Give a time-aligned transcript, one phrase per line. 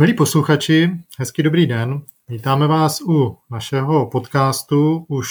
[0.00, 2.02] Milí posluchači, hezký dobrý den.
[2.28, 5.28] Vítáme vás u našeho podcastu už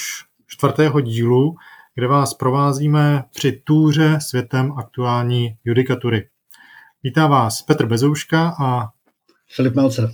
[0.47, 1.55] čtvrtého dílu,
[1.95, 6.29] kde vás provázíme při túře světem aktuální judikatury.
[7.03, 8.89] Vítá vás Petr Bezouška a
[9.47, 10.11] Filip Melcer.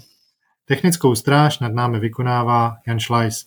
[0.66, 3.46] Technickou stráž nad námi vykonává Jan Schleis.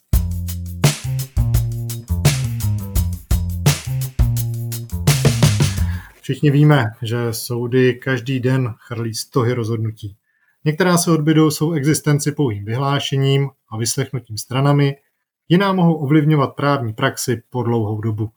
[6.21, 10.18] Všichni víme, že soudy každý den chrlí stohy rozhodnutí.
[10.65, 14.97] Některá se odbydou svou existenci pouhým vyhlášením a vyslechnutím stranami,
[15.49, 18.31] jiná mohou ovlivňovat právní praxi po dlouhou dobu.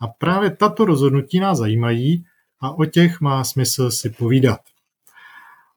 [0.00, 2.24] A právě tato rozhodnutí nás zajímají
[2.60, 4.60] a o těch má smysl si povídat.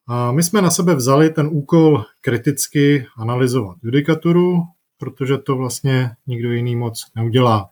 [0.06, 4.62] A my jsme na sebe vzali ten úkol kriticky analyzovat judikaturu,
[4.98, 7.70] protože to vlastně nikdo jiný moc neudělá.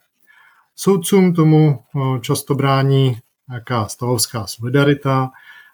[0.76, 1.84] Soudcům tomu
[2.20, 3.16] často brání
[3.48, 5.30] nějaká stavovská solidarita,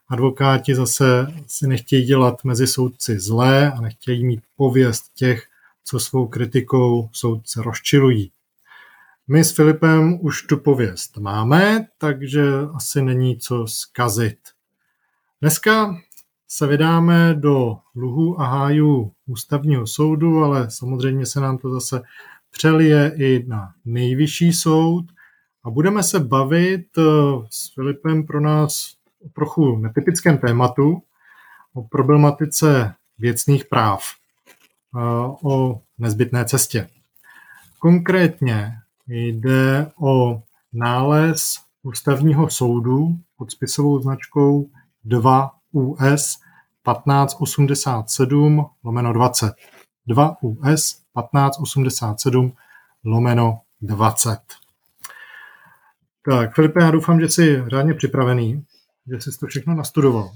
[0.09, 5.47] Advokáti zase si nechtějí dělat mezi soudci zlé a nechtějí mít pověst těch,
[5.85, 8.31] co svou kritikou soudce rozčilují.
[9.29, 12.43] My s Filipem už tu pověst máme, takže
[12.75, 14.39] asi není co zkazit.
[15.41, 15.97] Dneska
[16.49, 22.03] se vydáme do luhu a hájů ústavního soudu, ale samozřejmě se nám to zase
[22.51, 25.05] přelije i na nejvyšší soud
[25.65, 27.03] a budeme se bavit eh,
[27.51, 31.03] s Filipem pro nás o trochu netypickém tématu,
[31.75, 34.03] o problematice věcných práv,
[35.43, 36.89] o nezbytné cestě.
[37.79, 38.73] Konkrétně
[39.07, 44.71] jde o nález ústavního soudu pod spisovou značkou
[45.05, 46.37] 2 US
[46.95, 49.55] 1587 lomeno 20.
[50.07, 52.53] 2 US 1587
[53.05, 54.39] lomeno 20.
[56.23, 58.65] Tak, Filipe, já doufám, že jsi řádně připravený
[59.11, 60.31] že jsi to všechno nastudoval.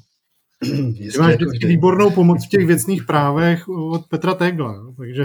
[0.93, 5.25] Jistě, máš vždycky jako výbornou pomoc v těch věcných právech od Petra Tegla, takže...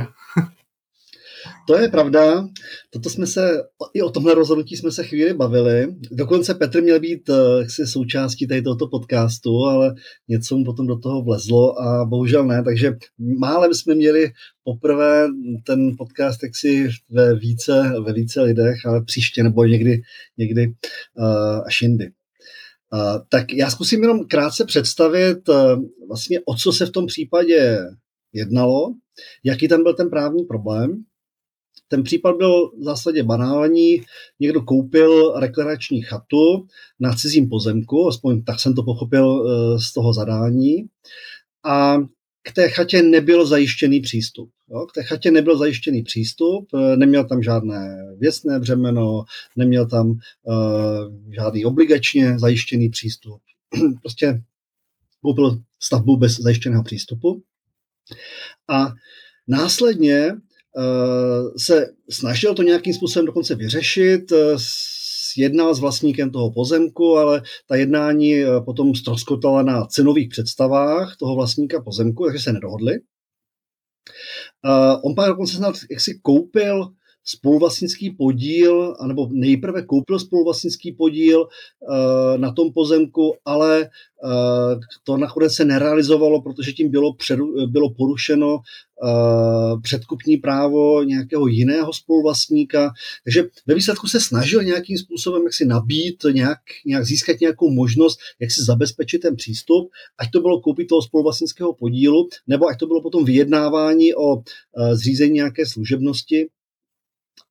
[1.67, 2.47] To je pravda.
[2.89, 5.87] Toto jsme se, i o tomhle rozhodnutí jsme se chvíli bavili.
[6.11, 9.95] Dokonce Petr měl být eh, jaksi součástí tady tohoto podcastu, ale
[10.27, 12.97] něco mu potom do toho vlezlo a bohužel ne, takže
[13.39, 14.31] málem jsme měli
[14.63, 15.27] poprvé
[15.65, 20.01] ten podcast jaksi ve více, ve více lidech, ale příště nebo někdy,
[20.37, 22.11] někdy uh, až jindy.
[23.29, 25.55] Tak já zkusím jenom krátce představit uh,
[26.07, 27.79] vlastně, o co se v tom případě
[28.33, 28.93] jednalo,
[29.43, 31.03] jaký tam byl ten právní problém.
[31.87, 34.01] Ten případ byl v zásadě banální.
[34.39, 36.67] Někdo koupil reklarační chatu
[36.99, 40.85] na cizím pozemku, aspoň tak jsem to pochopil uh, z toho zadání.
[41.65, 41.97] A
[42.47, 44.49] k té chatě nebyl zajištěný přístup.
[44.69, 44.85] Jo?
[44.85, 49.23] K té chatě nebyl zajištěný přístup, eh, neměl tam žádné věcné břemeno,
[49.55, 50.17] neměl tam uh,
[51.35, 53.41] žádný obligačně zajištěný přístup.
[54.01, 54.41] prostě
[55.21, 57.43] koupil stavbu bez zajištěného přístupu.
[58.69, 58.93] A
[59.47, 64.31] následně uh, se snažil to nějakým způsobem dokonce vyřešit,
[65.37, 71.81] jednal s vlastníkem toho pozemku, ale ta jednání potom ztroskotala na cenových představách toho vlastníka
[71.81, 72.93] pozemku, takže se nedohodli.
[74.65, 76.93] Uh, on pak dokonce snad jaksi koupil
[77.27, 83.89] spoluvlastnický podíl, anebo nejprve koupil spoluvlastnický podíl uh, na tom pozemku, ale
[84.23, 91.47] uh, to nakonec se nerealizovalo, protože tím bylo, přeru, bylo porušeno uh, předkupní právo nějakého
[91.47, 92.91] jiného spoluvlastníka.
[93.23, 98.19] Takže ve výsledku se snažil nějakým způsobem jak si nabít, nějak, nějak získat nějakou možnost,
[98.39, 99.89] jak si zabezpečit ten přístup,
[100.19, 104.41] ať to bylo koupit toho spoluvlastnického podílu, nebo ať to bylo potom vyjednávání o
[104.93, 106.47] zřízení nějaké služebnosti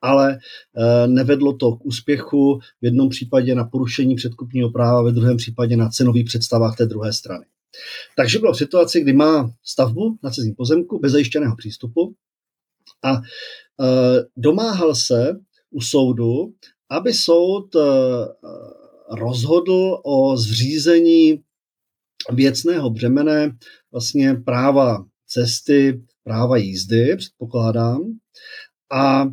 [0.02, 5.36] ale eh, nevedlo to k úspěchu, v jednom případě na porušení předkupního práva, ve druhém
[5.36, 7.46] případě na cenových představách té druhé strany.
[8.16, 12.14] Takže bylo v situaci, kdy má stavbu na cizím pozemku bez zajištěného přístupu
[13.04, 15.40] a eh, domáhal se
[15.70, 16.52] u soudu,
[16.90, 17.80] aby soud eh,
[19.10, 21.42] rozhodl o zřízení
[22.32, 23.56] věcného břemene
[23.92, 28.02] vlastně práva cesty, práva jízdy, předpokládám.
[28.92, 29.26] A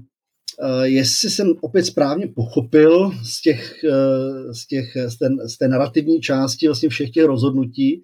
[0.84, 6.22] jestli jsem opět správně pochopil z, těch, eh, z, těch, z, té, z té narrativní
[6.22, 8.02] části vlastně všech těch rozhodnutí,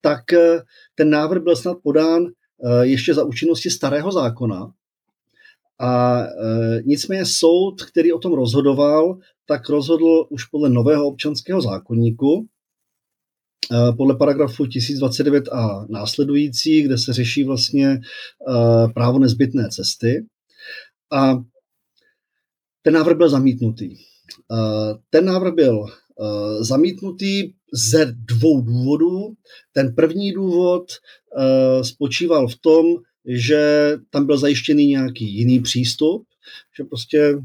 [0.00, 0.60] tak eh,
[0.94, 2.26] ten návrh byl snad podán
[2.82, 4.72] ještě za účinnosti starého zákona.
[5.80, 6.22] A
[6.84, 12.46] nicméně soud, který o tom rozhodoval, tak rozhodl už podle nového občanského zákonníku,
[13.96, 18.00] podle paragrafu 1029 a následující, kde se řeší vlastně
[18.94, 20.26] právo nezbytné cesty.
[21.12, 21.42] A
[22.86, 23.96] ten návrh byl zamítnutý.
[23.96, 29.34] Eh, ten návrh byl eh, zamítnutý ze dvou důvodů.
[29.72, 32.86] Ten první důvod uh, spočíval v tom,
[33.26, 36.26] že tam byl zajištěný nějaký jiný přístup,
[36.78, 37.38] že prostě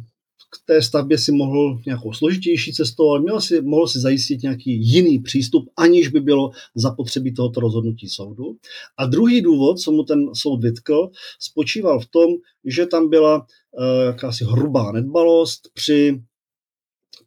[0.51, 4.91] k té stavbě si mohl nějakou složitější cestou, ale měl si, mohl si zajistit nějaký
[4.91, 8.57] jiný přístup, aniž by bylo zapotřebí tohoto rozhodnutí soudu.
[8.97, 11.09] A druhý důvod, co mu ten soud vytkl,
[11.39, 12.27] spočíval v tom,
[12.65, 16.21] že tam byla uh, jakási hrubá nedbalost při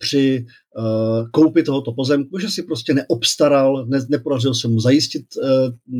[0.05, 0.47] při
[0.77, 5.49] uh, koupi tohoto pozemku, že si prostě neobstaral, ne, nepodařil se mu zajistit uh,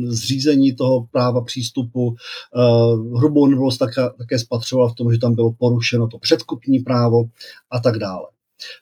[0.09, 2.05] zřízení toho práva přístupu.
[2.07, 7.23] Uh, hrubou nedbalost také, také spatřoval v tom, že tam bylo porušeno to předkupní právo
[7.71, 8.34] a tak dále.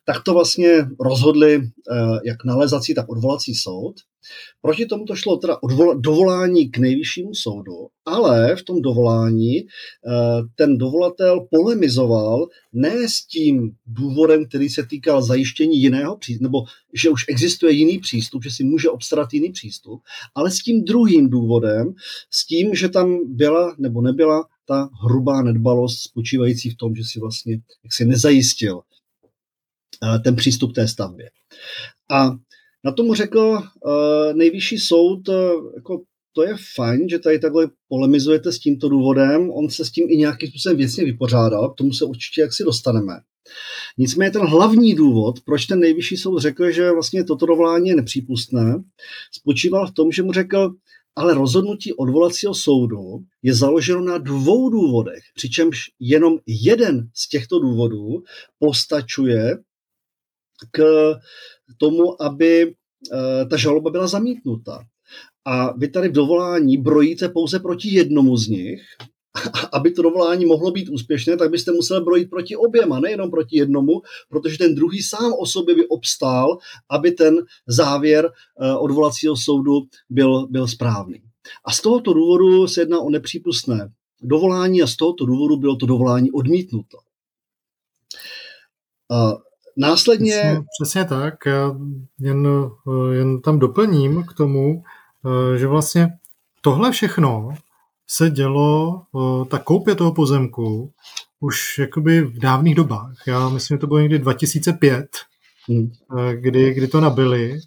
[0.05, 1.63] Tak to vlastně rozhodli uh,
[2.25, 3.95] jak nalezací, tak odvolací soud.
[4.61, 5.57] Proti tomu to šlo teda
[5.99, 9.65] dovolání k nejvyššímu soudu, ale v tom dovolání eh,
[10.55, 16.57] ten dovolatel polemizoval ne s tím důvodem, který se týkal zajištění jiného přístupu, nebo
[16.93, 20.01] že už existuje jiný přístup, že si může obstarat jiný přístup,
[20.35, 21.93] ale s tím druhým důvodem,
[22.31, 27.19] s tím, že tam byla nebo nebyla ta hrubá nedbalost spočívající v tom, že si
[27.19, 28.92] vlastně jaksi nezajistil eh,
[30.23, 31.29] ten přístup té stavbě.
[32.11, 32.31] A
[32.85, 35.35] na tomu řekl uh, nejvyšší soud, uh,
[35.75, 36.01] jako
[36.35, 40.17] to je fajn, že tady takhle polemizujete s tímto důvodem, on se s tím i
[40.17, 43.13] nějakým způsobem věcně vypořádal, k tomu se určitě jaksi dostaneme.
[43.97, 48.83] Nicméně ten hlavní důvod, proč ten nejvyšší soud řekl, že vlastně toto dovolání je nepřípustné,
[49.31, 50.69] spočíval v tom, že mu řekl,
[51.15, 58.23] ale rozhodnutí odvolacího soudu je založeno na dvou důvodech, přičemž jenom jeden z těchto důvodů
[58.59, 59.57] postačuje
[60.71, 60.83] k
[61.77, 62.75] tomu, aby
[63.13, 64.83] eh, ta žaloba byla zamítnuta.
[65.45, 68.81] A vy tady v dovolání brojíte pouze proti jednomu z nich,
[69.73, 74.01] aby to dovolání mohlo být úspěšné, tak byste museli brojit proti oběma, nejenom proti jednomu,
[74.29, 76.57] protože ten druhý sám o sobě by obstál,
[76.89, 77.35] aby ten
[77.67, 81.21] závěr eh, odvolacího soudu byl, byl správný.
[81.65, 83.89] A z tohoto důvodu se jedná o nepřípustné
[84.21, 86.97] dovolání a z tohoto důvodu bylo to dovolání odmítnuto.
[89.77, 90.31] Následně...
[90.31, 91.33] Přesně, přesně tak.
[91.45, 91.75] Já
[92.19, 92.47] jen,
[93.11, 94.83] jen tam doplním k tomu,
[95.57, 96.09] že vlastně
[96.61, 97.49] tohle všechno
[98.07, 99.01] se dělo,
[99.49, 100.91] ta koupě toho pozemku,
[101.39, 103.13] už jakoby v dávných dobách.
[103.27, 105.07] Já myslím, že to bylo někdy 2005,
[105.69, 105.91] hmm.
[106.33, 107.59] kdy, kdy to nabili.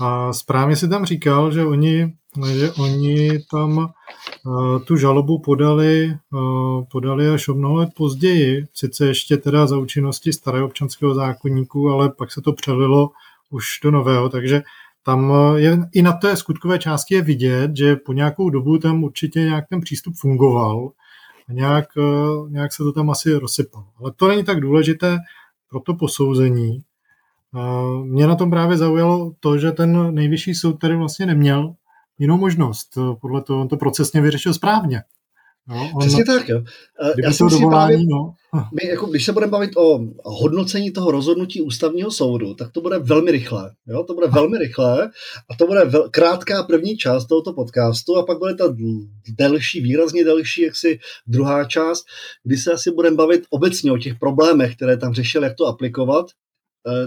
[0.00, 3.88] A správně si tam říkal, že oni, že oni tam
[4.84, 6.16] tu žalobu podali,
[6.90, 12.10] podali až o mnoho let později, sice ještě teda za účinnosti starého občanského zákonníku, ale
[12.10, 13.10] pak se to přelilo
[13.50, 14.62] už do nového, takže
[15.02, 19.40] tam je, i na té skutkové části je vidět, že po nějakou dobu tam určitě
[19.40, 20.90] nějak ten přístup fungoval
[21.48, 21.84] a nějak,
[22.48, 23.84] nějak se to tam asi rozsypalo.
[24.00, 25.18] Ale to není tak důležité
[25.70, 26.80] pro to posouzení.
[28.04, 31.74] Mě na tom právě zaujalo to, že ten nejvyšší soud tady vlastně neměl
[32.18, 32.98] jinou možnost.
[33.20, 35.02] Podle toho on to procesně vyřešil správně.
[35.68, 36.62] No, on, Přesně tak, jo.
[37.24, 38.34] Já si myslím právě, no.
[38.54, 42.98] my, jako, když se budeme bavit o hodnocení toho rozhodnutí ústavního soudu, tak to bude
[42.98, 43.70] velmi rychlé.
[43.86, 44.02] Jo?
[44.02, 45.10] To bude velmi rychlé
[45.50, 48.64] a to bude vel, krátká první část tohoto podcastu a pak bude ta
[49.38, 52.04] delší, výrazně delší, jaksi druhá část,
[52.44, 56.26] kdy se asi budeme bavit obecně o těch problémech, které tam řešil, jak to aplikovat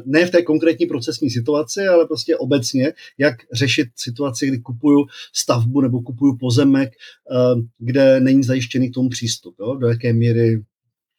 [0.06, 5.82] ne v té konkrétní procesní situaci, ale prostě obecně, jak řešit situaci, kdy kupuju stavbu
[5.82, 9.56] nebo kupuju pozemek, eh, kde není zajištěný k tomu přístup.
[9.60, 9.76] Jo?
[9.76, 10.64] Do jaké míry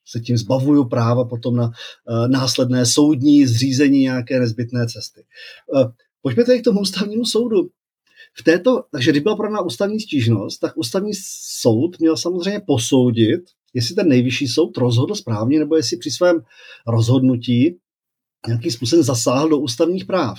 [0.06, 5.24] se tím zbavuju práva potom na eh, následné soudní zřízení nějaké nezbytné cesty.
[6.22, 7.70] Pojďme tedy k tomu ústavnímu soudu.
[8.34, 11.12] V této, takže když byla podána ústavní stížnost, tak ústavní
[11.60, 13.40] soud měl samozřejmě posoudit,
[13.74, 16.40] jestli ten nejvyšší soud rozhodl správně, nebo jestli při svém
[16.86, 17.78] rozhodnutí
[18.46, 20.38] nějakým způsobem zasáhl do ústavních práv.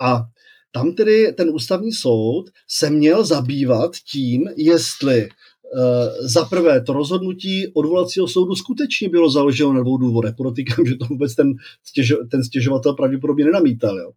[0.00, 0.24] A
[0.72, 5.28] tam tedy ten ústavní soud se měl zabývat tím, jestli
[5.74, 10.34] Uh, za prvé, to rozhodnutí odvolacího soudu skutečně bylo založeno na dvou důvodech.
[10.36, 11.54] Podotýkám, že to vůbec ten,
[11.84, 13.98] stěžo, ten stěžovatel pravděpodobně nenamítal.
[13.98, 14.10] Jo.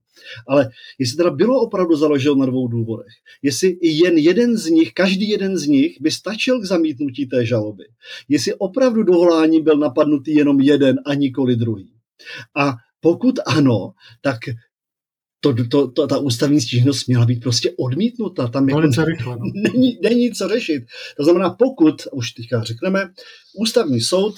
[0.48, 5.30] Ale jestli teda bylo opravdu založeno na dvou důvodech, jestli jen jeden z nich, každý
[5.30, 7.84] jeden z nich by stačil k zamítnutí té žaloby,
[8.30, 11.92] jestli opravdu dovolání byl napadnutý jenom jeden a nikoli druhý.
[12.56, 13.92] A pokud ano,
[14.22, 14.38] tak
[15.40, 18.48] to, to, to, ta ústavní stížnost měla být prostě odmítnuta.
[18.48, 19.46] Tam jako rychle, no.
[19.74, 20.84] není, není co řešit.
[21.18, 23.10] To znamená, pokud, už teďka řekneme,
[23.58, 24.36] ústavní soud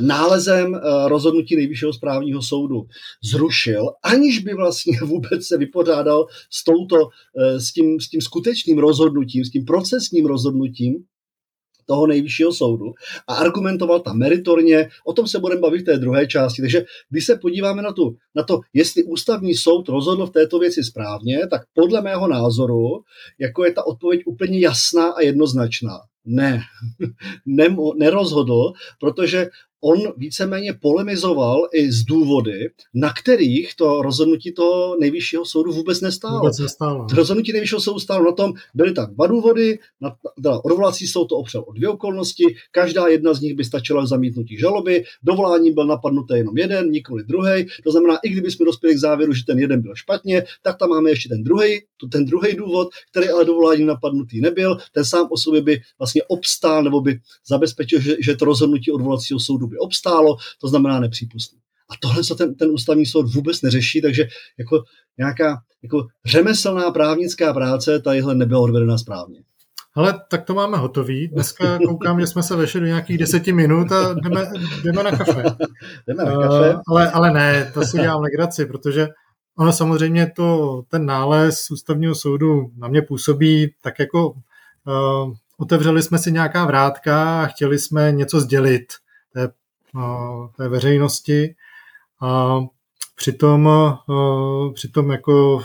[0.00, 2.86] nálezem eh, rozhodnutí nejvyššího správního soudu
[3.22, 6.96] zrušil, aniž by vlastně vůbec se vypořádal s, touto,
[7.38, 10.94] eh, s, tím, s tím skutečným rozhodnutím, s tím procesním rozhodnutím,
[11.88, 12.92] toho nejvyššího soudu
[13.28, 14.88] a argumentoval tam meritorně.
[15.04, 16.62] O tom se budeme bavit v té druhé části.
[16.62, 20.84] Takže když se podíváme na, tu, na to, jestli ústavní soud rozhodl v této věci
[20.84, 23.02] správně, tak podle mého názoru
[23.38, 25.98] jako je ta odpověď úplně jasná a jednoznačná.
[26.24, 26.60] Ne,
[27.46, 29.48] Nemo, nerozhodl, protože
[29.80, 36.38] on víceméně polemizoval i z důvody, na kterých to rozhodnutí toho nejvyššího soudu vůbec nestálo.
[36.38, 37.06] Vůbec nestálo.
[37.10, 41.24] To rozhodnutí nejvyššího soudu stálo na tom, byly tam dva důvody, na, teda odvolací soud
[41.24, 45.86] to opřel o dvě okolnosti, každá jedna z nich by stačila zamítnutí žaloby, dovoláním byl
[45.86, 47.66] napadnutý jenom jeden, nikoli druhý.
[47.84, 50.88] To znamená, i kdyby jsme dospěli k závěru, že ten jeden byl špatně, tak tam
[50.88, 51.80] máme ještě ten druhý,
[52.12, 56.82] ten druhý důvod, který ale dovoláním napadnutý nebyl, ten sám o sobě by vlastně obstál
[56.84, 61.58] nebo by zabezpečil, že, že to rozhodnutí odvolacího soudu by obstálo, to znamená nepřípustný.
[61.90, 64.84] A tohle se ten, ten ústavní soud vůbec neřeší, takže jako
[65.18, 69.42] nějaká jako řemeslná právnická práce tadyhle nebyla odvedena správně.
[69.94, 71.28] Ale tak to máme hotový.
[71.28, 74.50] Dneska koukám, že jsme se vešli do nějakých deseti minut a jdeme,
[74.84, 75.44] jdeme na kafe.
[76.06, 76.74] jdeme na kafe.
[76.74, 79.08] Uh, ale, ale ne, to si dělám legraci, protože
[79.58, 86.18] ono samozřejmě to, ten nález ústavního soudu na mě působí tak jako uh, otevřeli jsme
[86.18, 88.84] si nějaká vrátka a chtěli jsme něco sdělit
[89.32, 89.48] té
[90.56, 91.54] té veřejnosti
[92.22, 92.60] a
[93.16, 93.70] přitom,
[94.74, 95.62] přitom jako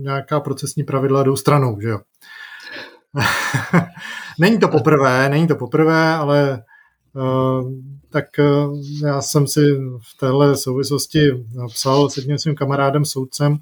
[0.00, 1.98] nějaká procesní pravidla jdou stranou, že jo.
[4.38, 6.62] není to poprvé, není to poprvé, ale
[8.10, 8.24] tak
[9.02, 13.58] já jsem si v téhle souvislosti psal s jedním svým kamarádem soudcem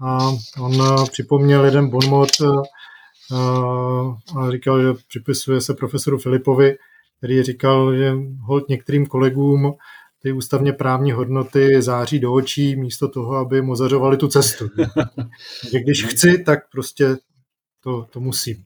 [0.00, 0.18] a
[0.60, 2.30] on připomněl jeden bonmot
[4.38, 6.76] a říkal, že připisuje se profesoru Filipovi,
[7.20, 9.72] který říkal, že hold některým kolegům
[10.22, 14.68] ty ústavně právní hodnoty září do očí místo toho, aby mu zařovali tu cestu.
[15.72, 17.16] že když chci, tak prostě
[17.82, 18.56] to, to musím.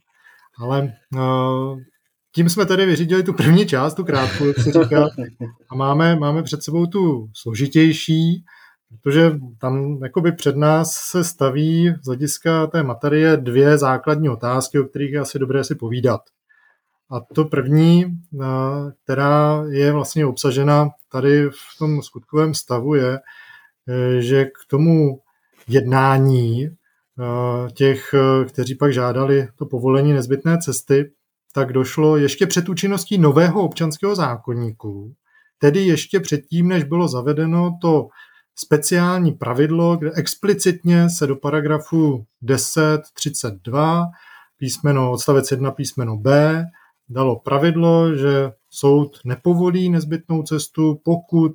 [0.59, 1.81] Ale uh,
[2.35, 5.09] tím jsme tady vyřídili tu první část, tu krátkou, jak se říká,
[5.71, 8.45] a máme, máme před sebou tu složitější,
[9.03, 14.85] protože tam jakoby před nás se staví z hlediska té materie dvě základní otázky, o
[14.85, 16.21] kterých je asi dobré si povídat.
[17.11, 18.05] A to první,
[19.05, 25.21] která je vlastně obsažena tady v tom skutkovém stavu, je, eh, že k tomu
[25.69, 28.15] jednání eh, těch,
[28.49, 31.11] kteří pak žádali to povolení nezbytné cesty,
[31.53, 35.15] tak došlo ještě před účinností nového občanského zákonníku,
[35.59, 38.09] tedy ještě předtím, než bylo zavedeno to
[38.57, 44.07] speciální pravidlo, kde explicitně se do paragrafu 10.32
[44.57, 46.65] písmeno odstavec 1 písmeno B
[47.09, 51.53] dalo pravidlo, že soud nepovolí nezbytnou cestu, pokud,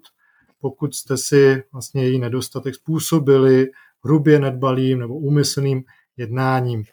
[0.59, 3.67] pokud jste si vlastně její nedostatek způsobili
[4.03, 5.83] hrubě nedbalým nebo úmyslným
[6.17, 6.83] jednáním.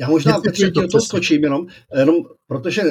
[0.00, 1.66] Já možná Petře, to, to skočím jenom,
[1.96, 2.16] jenom
[2.46, 2.88] protože uh,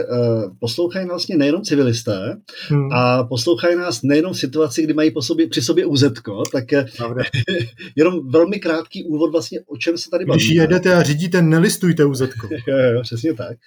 [0.59, 2.35] poslouchají nás vlastně nejenom civilisté
[2.67, 2.93] hmm.
[2.93, 6.03] a poslouchají nás nejenom v situaci, kdy mají po sobě, při sobě UZ,
[6.51, 7.17] tak uh,
[7.95, 10.45] jenom velmi krátký úvod vlastně, o čem se tady bavíme.
[10.45, 12.05] Když jedete a řídíte, nelistujte
[12.67, 13.57] jo, jo, přesně tak.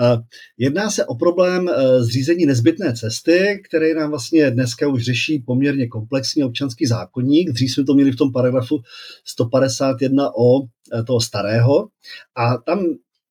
[0.00, 0.22] Uh,
[0.58, 5.88] jedná se o problém uh, zřízení nezbytné cesty, který nám vlastně dneska už řeší poměrně
[5.88, 7.50] komplexní občanský zákonník.
[7.50, 8.80] Dřív jsme to měli v tom paragrafu
[9.24, 10.60] 151 o
[11.06, 11.88] toho starého
[12.36, 12.84] a tam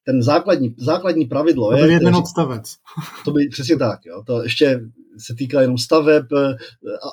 [0.04, 1.84] ten základní, základní pravidlo to je...
[1.84, 2.76] To jeden odstavec.
[3.26, 4.06] To by přesně tak.
[4.06, 4.24] Jo.
[4.26, 4.82] To ještě
[5.18, 6.54] se týká jenom staveb eh,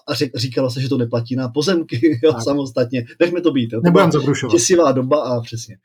[0.09, 3.05] a, a říkalo se, že to neplatí na pozemky jo, samostatně.
[3.21, 3.73] Nechme to být.
[3.73, 3.81] Jo.
[4.49, 4.57] To.
[4.57, 5.76] Těsivá doba a přesně.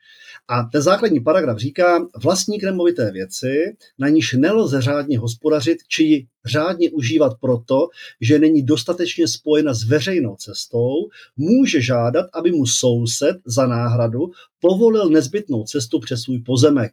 [0.48, 6.26] A ten základní paragraf říká, vlastník nemovité věci, na níž nelze řádně hospodařit, či ji
[6.44, 7.88] řádně užívat proto,
[8.20, 10.94] že není dostatečně spojena s veřejnou cestou,
[11.36, 16.92] může žádat, aby mu soused za náhradu povolil nezbytnou cestu přes svůj pozemek.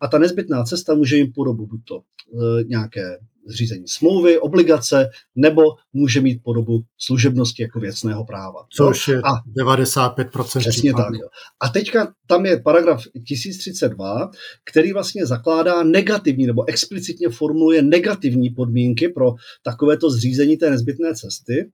[0.00, 5.62] A ta nezbytná cesta může jim podobu buď to e, nějaké zřízení smlouvy, obligace, nebo
[5.92, 8.66] může mít podobu služebnosti jako věcného práva.
[8.72, 11.14] Což je a 95% Přesně tak.
[11.14, 11.28] Jo.
[11.60, 14.30] A teďka tam je paragraf 1032,
[14.70, 21.70] který vlastně zakládá negativní nebo explicitně formuluje negativní podmínky pro takovéto zřízení té nezbytné cesty.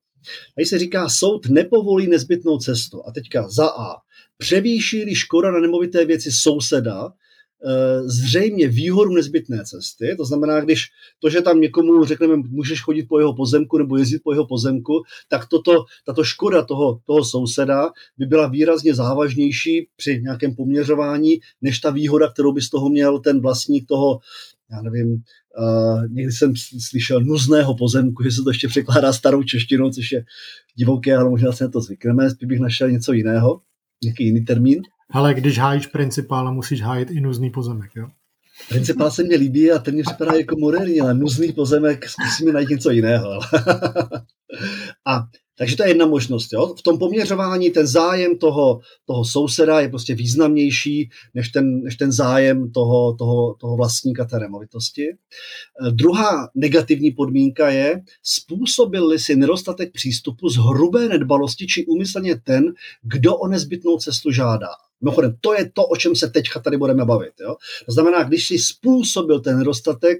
[0.55, 3.03] Tady se říká, soud nepovolí nezbytnou cestu.
[3.07, 3.95] A teďka za A.
[4.39, 7.13] Převýší škoda na nemovité věci souseda,
[8.05, 10.15] zřejmě výhodu nezbytné cesty.
[10.17, 10.87] To znamená, když
[11.19, 15.03] to, že tam někomu řekneme, můžeš chodit po jeho pozemku nebo jezdit po jeho pozemku,
[15.29, 21.79] tak toto, tato škoda toho, toho souseda by byla výrazně závažnější při nějakém poměřování, než
[21.79, 24.19] ta výhoda, kterou by z toho měl ten vlastník toho,
[24.71, 26.53] já nevím, uh, někdy jsem
[26.89, 30.25] slyšel nuzného pozemku, že se to ještě překládá starou češtinou, což je
[30.77, 33.61] divoké, ale možná se na to zvykneme, spíš bych našel něco jiného,
[34.03, 34.83] nějaký jiný termín.
[35.11, 38.09] Ale když hájíš principála, musíš hájit i nuzný pozemek, jo?
[38.69, 42.69] Principál se mi líbí a ten mi připadá jako moderní, ale nuzný pozemek, zkusíme najít
[42.69, 43.41] něco jiného.
[45.07, 45.27] a
[45.59, 46.53] takže to je jedna možnost.
[46.53, 46.75] Jo?
[46.79, 52.13] V tom poměřování ten zájem toho, toho souseda je prostě významnější než ten, než ten
[52.13, 55.09] zájem toho, toho, toho vlastníka té nemovitosti.
[55.09, 55.17] E,
[55.91, 62.65] druhá negativní podmínka je, způsobil si nedostatek přístupu z hrubé nedbalosti či úmyslně ten,
[63.03, 64.69] kdo o nezbytnou cestu žádá.
[65.01, 67.33] Mimochodem, to je to, o čem se teďka tady budeme bavit.
[67.41, 67.57] Jo?
[67.87, 70.19] To znamená, když si způsobil ten nedostatek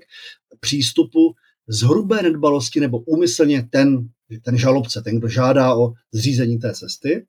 [0.61, 1.35] přístupu
[1.69, 4.09] z hrubé nedbalosti nebo úmyslně ten,
[4.43, 7.27] ten žalobce, ten, kdo žádá o zřízení té cesty,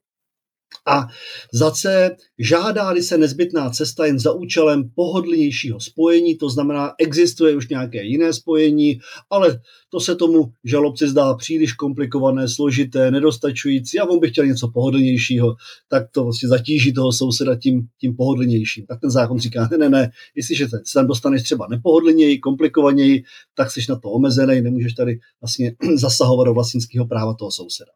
[0.86, 1.06] a
[1.52, 7.68] za C, žádá-li se nezbytná cesta jen za účelem pohodlnějšího spojení, to znamená, existuje už
[7.68, 8.98] nějaké jiné spojení,
[9.30, 14.68] ale to se tomu žalobci zdá příliš komplikované, složité, nedostačující a on by chtěl něco
[14.68, 15.56] pohodlnějšího,
[15.88, 18.86] tak to vlastně zatíží toho souseda tím, tím pohodlnějším.
[18.86, 23.22] Tak ten zákon říká, ne, ne, ne, jestliže se tam dostaneš třeba nepohodlněji, komplikovaněji,
[23.54, 27.90] tak jsi na to omezený, nemůžeš tady vlastně zasahovat do vlastnického práva toho souseda.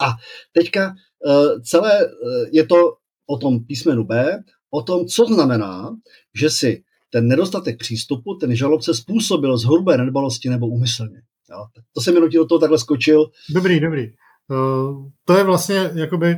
[0.00, 0.16] A
[0.52, 0.94] teďka
[1.26, 2.08] Eh, celé eh,
[2.52, 2.94] je to
[3.26, 5.96] o tom písmenu B, o tom, co znamená,
[6.34, 11.22] že si ten nedostatek přístupu ten žalobce způsobil z hrubé nedbalosti nebo úmyslně.
[11.50, 11.66] Jo?
[11.94, 13.30] To jsem jenom do toho takhle skočil.
[13.50, 14.08] Dobrý, dobrý.
[14.50, 16.36] Uh, to je vlastně jakoby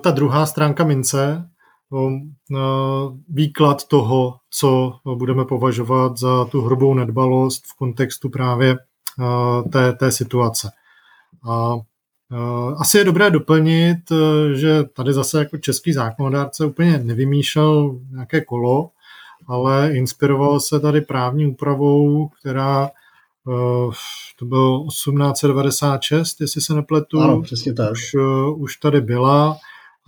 [0.00, 1.50] ta druhá stránka mince,
[3.28, 8.76] výklad toho, co budeme považovat za tu hrubou nedbalost v kontextu právě
[9.72, 10.70] té, té situace.
[11.50, 11.97] A Eh,
[12.76, 18.90] asi je dobré doplnit, eh, že tady zase jako český zákonodárce úplně nevymýšlel nějaké kolo,
[19.46, 23.90] ale inspiroval se tady právní úpravou, která eh,
[24.38, 27.20] to bylo 1896, jestli se nepletu.
[27.20, 27.92] Ano, přesně tak.
[27.92, 28.16] Už,
[28.56, 29.56] už tady byla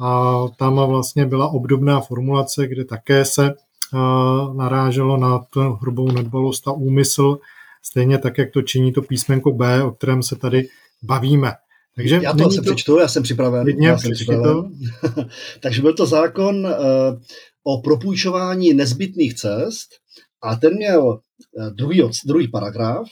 [0.00, 3.54] a tam vlastně byla obdobná formulace, kde také se
[4.54, 7.38] naráželo na tu hrubou nedbalost a úmysl,
[7.82, 10.68] stejně tak, jak to činí to písmenko B, o kterém se tady
[11.02, 11.52] bavíme.
[12.00, 12.62] Takže já to asi to...
[12.62, 13.69] přečtu, já jsem připraven.
[13.69, 14.71] Já jsem připraven.
[15.61, 16.73] Takže byl to zákon uh,
[17.64, 19.88] o propůjčování nezbytných cest
[20.42, 23.07] a ten měl uh, druhý, druhý paragraf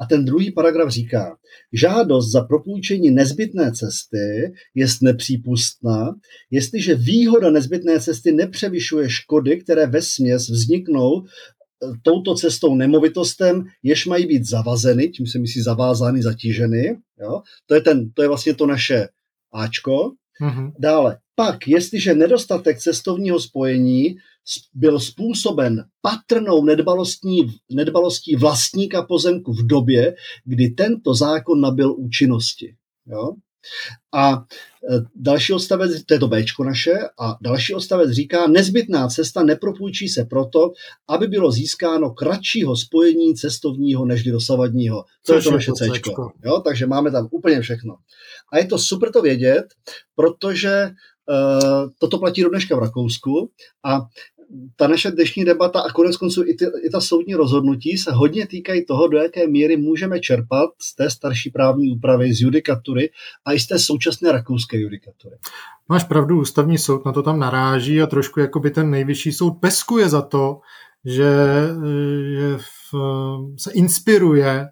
[0.00, 1.36] a ten druhý paragraf říká,
[1.72, 6.14] žádost za propůjčení nezbytné cesty je nepřípustná,
[6.50, 11.22] jestliže výhoda nezbytné cesty nepřevyšuje škody, které ve směs vzniknou
[12.02, 16.98] touto cestou nemovitostem, jež mají být zavazeny, tím se myslí zavázány, zatíženy.
[17.20, 17.42] Jo?
[17.66, 19.08] To, je ten, to je vlastně to naše
[19.52, 20.12] Ačko.
[20.42, 20.72] Mm-hmm.
[20.78, 24.16] Dále, pak, jestliže nedostatek cestovního spojení
[24.74, 30.14] byl způsoben patrnou nedbalostí, nedbalostí vlastníka pozemku v době,
[30.44, 32.74] kdy tento zákon nabyl účinnosti.
[33.06, 33.32] Jo?
[34.14, 34.36] A e,
[35.14, 40.24] další odstavec, to je to Bčko naše, a další odstavec říká, nezbytná cesta nepropůjčí se
[40.24, 40.72] proto,
[41.08, 45.04] aby bylo získáno kratšího spojení cestovního než dosavadního.
[45.26, 45.88] To je to naše C.
[46.44, 47.96] Jo, takže máme tam úplně všechno.
[48.52, 49.64] A je to super to vědět,
[50.14, 50.90] protože
[51.28, 53.50] Uh, toto platí do dneška v Rakousku
[53.84, 54.00] a
[54.76, 58.46] ta naše dnešní debata a konec konců i, ty, i ta soudní rozhodnutí se hodně
[58.46, 63.10] týkají toho, do jaké míry můžeme čerpat z té starší právní úpravy, z judikatury
[63.44, 65.36] a i z té současné rakouské judikatury.
[65.88, 69.50] Máš pravdu, ústavní soud na to tam naráží a trošku jako by ten nejvyšší soud
[69.50, 70.60] peskuje za to,
[71.04, 71.34] že,
[72.34, 72.94] že v,
[73.56, 74.66] se inspiruje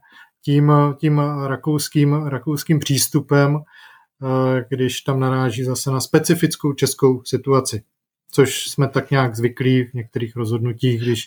[0.44, 7.82] tím, tím rakouským, rakouským přístupem, eh, když tam naráží zase na specifickou českou situaci
[8.30, 11.24] což jsme tak nějak zvyklí v některých rozhodnutích, když...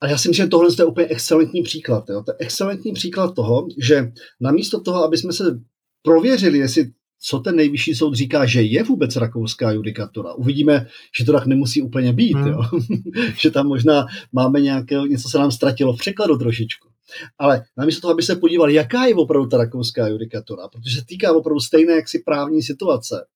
[0.00, 2.04] A já si myslím, že tohle je úplně excelentní příklad.
[2.08, 2.22] Jo?
[2.22, 5.60] To je excelentní příklad toho, že namísto toho, aby jsme se
[6.02, 6.90] prověřili, jestli
[7.26, 10.32] co ten nejvyšší soud říká, že je vůbec rakouská judikatura.
[10.32, 10.86] Uvidíme,
[11.18, 12.46] že to tak nemusí úplně být, hmm.
[12.46, 12.60] jo?
[13.40, 16.88] že tam možná máme nějaké, něco se nám ztratilo v překladu trošičku.
[17.38, 21.32] Ale namísto toho, aby se podíval, jaká je opravdu ta rakouská judikatura, protože se týká
[21.32, 23.26] opravdu stejné jaksi právní situace,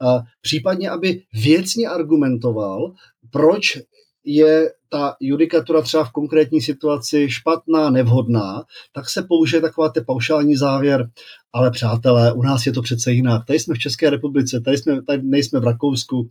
[0.00, 2.92] a případně, aby věcně argumentoval,
[3.30, 3.78] proč
[4.24, 10.56] je ta judikatura třeba v konkrétní situaci špatná, nevhodná, tak se použije taková ten paušální
[10.56, 11.10] závěr,
[11.52, 13.46] ale přátelé, u nás je to přece jinak.
[13.46, 16.28] Tady jsme v České republice, tady, jsme, tady nejsme v Rakousku.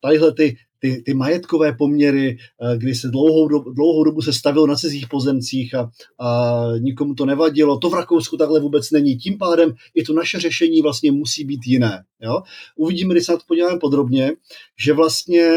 [0.00, 4.66] Tadyhle ty ty, ty majetkové poměry, eh, kdy se dlouhou, dobu, dlouhou dobu se stavilo
[4.66, 5.90] na cizích pozemcích a,
[6.20, 7.78] a nikomu to nevadilo.
[7.78, 9.16] To v Rakousku takhle vůbec není.
[9.16, 12.04] Tím pádem i to naše řešení vlastně musí být jiné.
[12.22, 12.42] Jo?
[12.76, 14.32] Uvidíme, když se na to podíváme podrobně,
[14.78, 15.50] že vlastně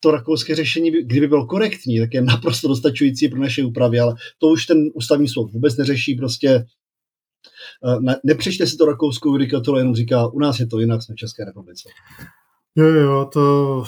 [0.00, 4.48] to rakouské řešení, kdyby bylo korektní, tak je naprosto dostačující pro naše úpravy, ale to
[4.48, 9.94] už ten ústavní soud vůbec neřeší, prostě eh, ne, nepřečte si to rakouskou judikaturu, jenom
[9.94, 11.88] říká, u nás je to jinak, jsme v České republice.
[12.76, 13.84] Jo, jo, to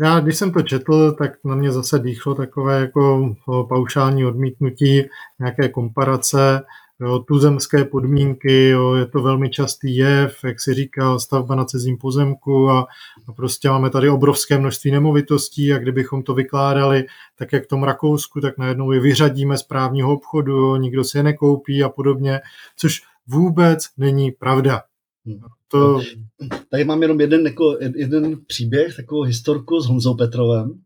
[0.00, 3.34] já, když jsem to četl, tak na mě zase dýchlo takové jako
[3.68, 5.02] paušální odmítnutí,
[5.38, 6.62] nějaké komparace,
[7.00, 11.98] jo, tuzemské podmínky, jo, je to velmi častý jev, jak si říkal, stavba na cizím
[11.98, 12.86] pozemku a,
[13.28, 17.04] a prostě máme tady obrovské množství nemovitostí a kdybychom to vykládali
[17.38, 21.18] tak, jak v tom Rakousku, tak najednou je vyřadíme z právního obchodu, jo, nikdo si
[21.18, 22.40] je nekoupí a podobně,
[22.76, 24.82] což vůbec není pravda.
[25.26, 25.40] Hmm.
[25.68, 26.00] To...
[26.70, 30.80] Tady mám jenom jeden, jako, jeden příběh, takovou historku s Honzou Petrovem.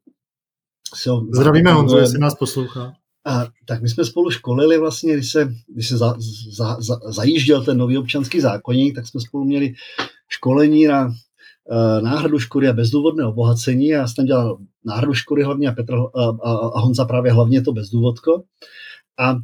[0.94, 2.92] So, Zdravíme Honzo, jestli nás poslouchá.
[3.26, 6.14] A tak my jsme spolu školili vlastně, když se, když se za,
[6.56, 9.74] za, za, zajížděl ten nový občanský zákonník, tak jsme spolu měli
[10.28, 13.86] školení na uh, náhradu škody a bezdůvodné obohacení.
[13.86, 17.72] Já jsem dělal náhradu škody hlavně a, Petr, a, a, a Honza právě hlavně to
[17.72, 18.42] bezdůvodko.
[19.18, 19.36] A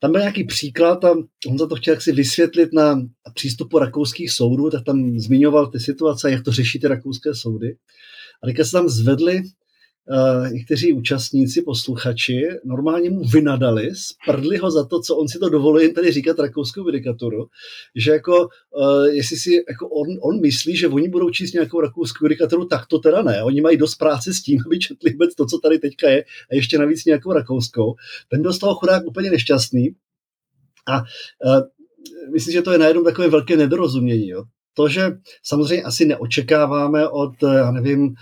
[0.00, 1.14] tam byl nějaký příklad a
[1.46, 3.00] Honza to chtěl si vysvětlit na
[3.34, 7.76] přístupu rakouských soudů, tak tam zmiňoval ty situace, jak to řeší ty rakouské soudy.
[8.42, 9.42] A teďka se tam zvedli uh,
[10.52, 15.84] někteří účastníci, posluchači, normálně mu vynadali, sprdli ho za to, co on si to dovoluje
[15.84, 17.46] jim tady říkat rakouskou judikaturu,
[17.96, 18.48] že jako,
[18.80, 22.86] uh, jestli si jako on, on myslí, že oni budou číst nějakou rakouskou judikaturu, tak
[22.86, 23.42] to teda ne.
[23.42, 26.54] Oni mají dost práce s tím, aby četli vůbec to, co tady teďka je, a
[26.54, 27.94] ještě navíc nějakou rakouskou.
[28.30, 29.94] Ten toho chudák úplně nešťastný.
[30.88, 31.60] A uh,
[32.32, 34.28] myslím, že to je najednou takové velké nedorozumění.
[34.28, 34.44] Jo
[34.78, 35.10] to, že
[35.42, 38.14] samozřejmě asi neočekáváme od, já nevím,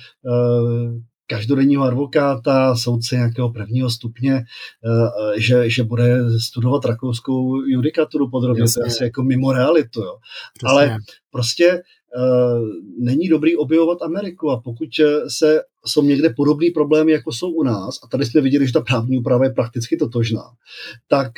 [1.26, 8.80] každodenního advokáta, soudce nějakého prvního stupně, eh, že, že bude studovat rakouskou judikaturu podrobně, to
[8.80, 10.02] je asi jako mimo realitu.
[10.02, 10.16] Jo.
[10.64, 10.96] Ale
[11.30, 11.82] prostě
[12.98, 14.50] není dobrý objevovat Ameriku.
[14.50, 14.88] A pokud
[15.28, 18.80] se jsou někde podobné problémy, jako jsou u nás, a tady jsme viděli, že ta
[18.80, 20.42] právní úprava je prakticky totožná,
[21.08, 21.32] tak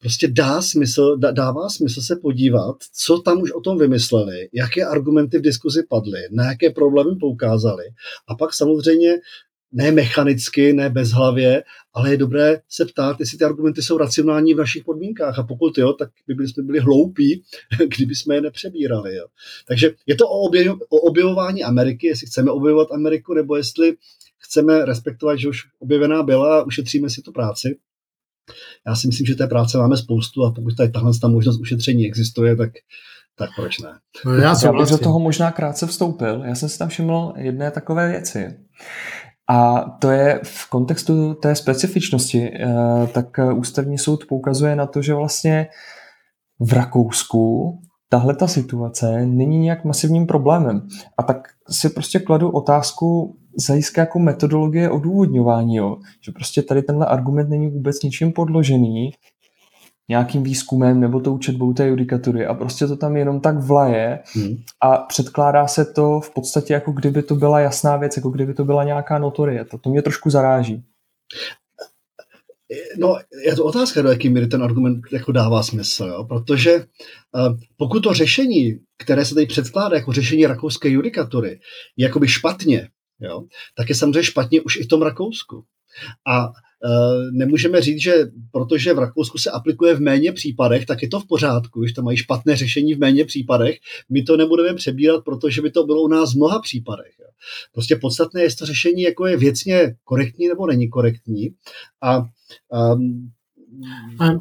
[0.00, 4.84] prostě dá smysl, dá, dává smysl se podívat, co tam už o tom vymysleli, jaké
[4.84, 7.84] argumenty v diskuzi padly, na jaké problémy poukázali
[8.28, 9.18] a pak samozřejmě
[9.72, 14.56] ne mechanicky, ne bezhlavě, ale je dobré se ptát, jestli ty argumenty jsou racionální v
[14.56, 15.38] našich podmínkách.
[15.38, 17.42] A pokud jo, tak by byli, jsme byli hloupí,
[17.96, 19.16] kdyby jsme je nepřebírali.
[19.16, 19.26] Jo.
[19.66, 23.96] Takže je to o, objev, o objevování Ameriky, jestli chceme objevovat Ameriku, nebo jestli
[24.38, 27.78] chceme respektovat, že už objevená byla a ušetříme si tu práci.
[28.86, 32.06] Já si myslím, že té práce máme spoustu a pokud tady tahle ta možnost ušetření
[32.06, 32.70] existuje, tak
[33.40, 33.98] tak proč ne?
[34.24, 36.42] No já, já bych do toho možná krátce vstoupil.
[36.44, 38.56] Já jsem si tam všiml jedné takové věci.
[39.50, 45.14] A to je v kontextu té specifičnosti, eh, tak ústavní soud poukazuje na to, že
[45.14, 45.66] vlastně
[46.60, 47.72] v Rakousku
[48.08, 50.88] tahle ta situace není nějak masivním problémem.
[51.18, 55.96] A tak si prostě kladu otázku z hlediska jako metodologie odůvodňování, jo?
[56.20, 59.12] že prostě tady tenhle argument není vůbec ničím podložený
[60.10, 64.56] nějakým výzkumem nebo tou četbou té judikatury a prostě to tam jenom tak vlaje hmm.
[64.82, 68.64] a předkládá se to v podstatě jako kdyby to byla jasná věc, jako kdyby to
[68.64, 69.78] byla nějaká notorieta.
[69.78, 70.82] To mě trošku zaráží.
[72.98, 76.24] No, je to otázka, do jaký míry ten argument jako dává smysl, jo?
[76.24, 81.60] protože uh, pokud to řešení, které se tady předkládá jako řešení rakouské judikatury,
[81.96, 82.88] je jakoby špatně,
[83.20, 83.42] jo?
[83.76, 85.64] tak je samozřejmě špatně už i v tom Rakousku.
[86.26, 86.50] A
[87.32, 88.14] nemůžeme říct, že
[88.52, 92.04] protože v Rakousku se aplikuje v méně případech, tak je to v pořádku, že tam
[92.04, 93.76] mají špatné řešení v méně případech.
[94.10, 97.12] My to nebudeme přebírat, protože by to bylo u nás v mnoha případech.
[97.72, 101.48] Prostě podstatné je to řešení, jako je věcně korektní nebo není korektní.
[102.02, 102.18] A
[102.94, 103.30] um,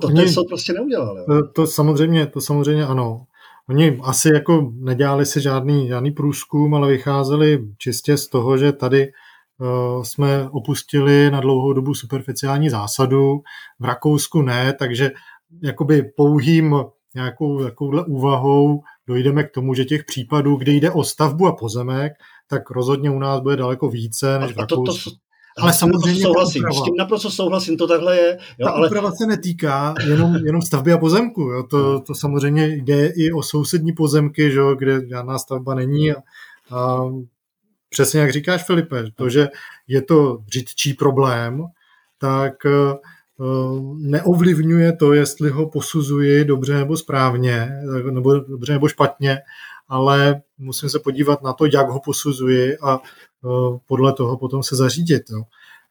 [0.01, 1.17] to ten soud prostě neudělal.
[1.17, 1.25] Jo.
[1.27, 3.25] To, to samozřejmě, to samozřejmě ano.
[3.69, 9.01] Oni asi jako nedělali si žádný, žádný průzkum, ale vycházeli čistě z toho, že tady
[9.01, 9.11] Eh,
[10.03, 13.41] jsme opustili na dlouhou dobu superficiální zásadu,
[13.79, 15.11] v Rakousku ne, takže
[15.63, 16.75] jakoby pouhým
[17.15, 22.13] nějakou takovouhle úvahou dojdeme k tomu, že těch případů, kdy jde o stavbu a pozemek,
[22.47, 25.09] tak rozhodně u nás bude daleko více než v Rakousku.
[25.61, 28.37] Ale samozřejmě souhlasím, s tím naprosto souhlasím, to takhle je.
[28.59, 28.87] Jo, ta ale...
[28.87, 31.41] úprava se netýká jenom, jenom stavby a pozemku.
[31.41, 31.63] Jo.
[31.63, 36.15] To, to samozřejmě jde i o sousední pozemky, že, kde žádná stavba není a,
[36.71, 37.05] a
[37.89, 39.47] přesně jak říkáš, Filipe, to, že
[39.87, 41.63] je to řidčí problém,
[42.17, 42.97] tak eh,
[43.97, 47.71] neovlivňuje to, jestli ho posuzuji dobře nebo správně,
[48.11, 49.39] nebo dobře nebo špatně,
[49.87, 54.75] ale musím se podívat na to, jak ho posuzuji a eh, podle toho potom se
[54.75, 55.23] zařídit.
[55.29, 55.43] Jo.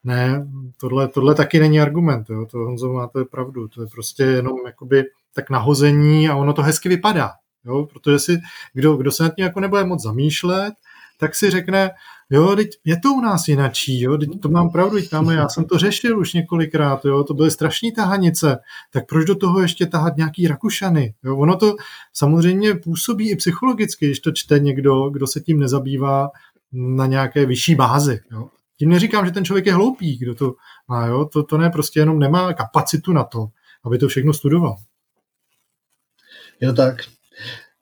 [0.05, 0.47] Ne,
[0.81, 2.47] tohle, tohle taky není argument, jo.
[2.47, 6.89] to Honzo máte pravdu, to je prostě jenom jakoby tak nahození a ono to hezky
[6.89, 7.31] vypadá,
[7.65, 7.87] jo.
[7.93, 8.39] protože si
[8.75, 10.75] kdo, kdo se nad tím jako nebude moc zamýšlet,
[11.21, 11.91] tak si řekne,
[12.31, 15.49] jo, teď je to u nás jinačí, jo, teď to mám pravdu, teď tam, já
[15.49, 18.59] jsem to řešil už několikrát, jo, to byly strašní tahanice,
[18.93, 21.77] tak proč do toho ještě tahat nějaký Rakušany, jo, ono to
[22.13, 26.31] samozřejmě působí i psychologicky, když to čte někdo, kdo se tím nezabývá
[26.73, 28.49] na nějaké vyšší bázi, jo.
[28.79, 30.55] Tím neříkám, že ten člověk je hloupý, kdo to
[30.89, 31.25] má, jo?
[31.25, 33.47] To, to ne, prostě jenom nemá kapacitu na to,
[33.85, 34.77] aby to všechno studoval.
[36.61, 36.97] Jo tak.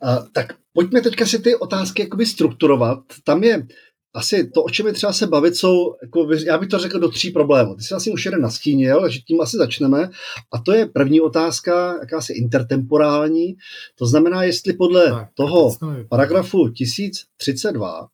[0.03, 2.99] A, tak pojďme teďka si ty otázky jakoby strukturovat.
[3.25, 3.67] Tam je
[4.15, 7.09] asi to, o čem je třeba se bavit, jsou, jako, já bych to řekl do
[7.09, 7.75] tří problémů.
[7.75, 10.11] Ty jsi asi už jeden nastínil, že tím asi začneme.
[10.53, 13.57] A to je první otázka, jakási intertemporální.
[13.99, 15.77] To znamená, jestli podle tak, toho
[16.09, 18.09] paragrafu 1032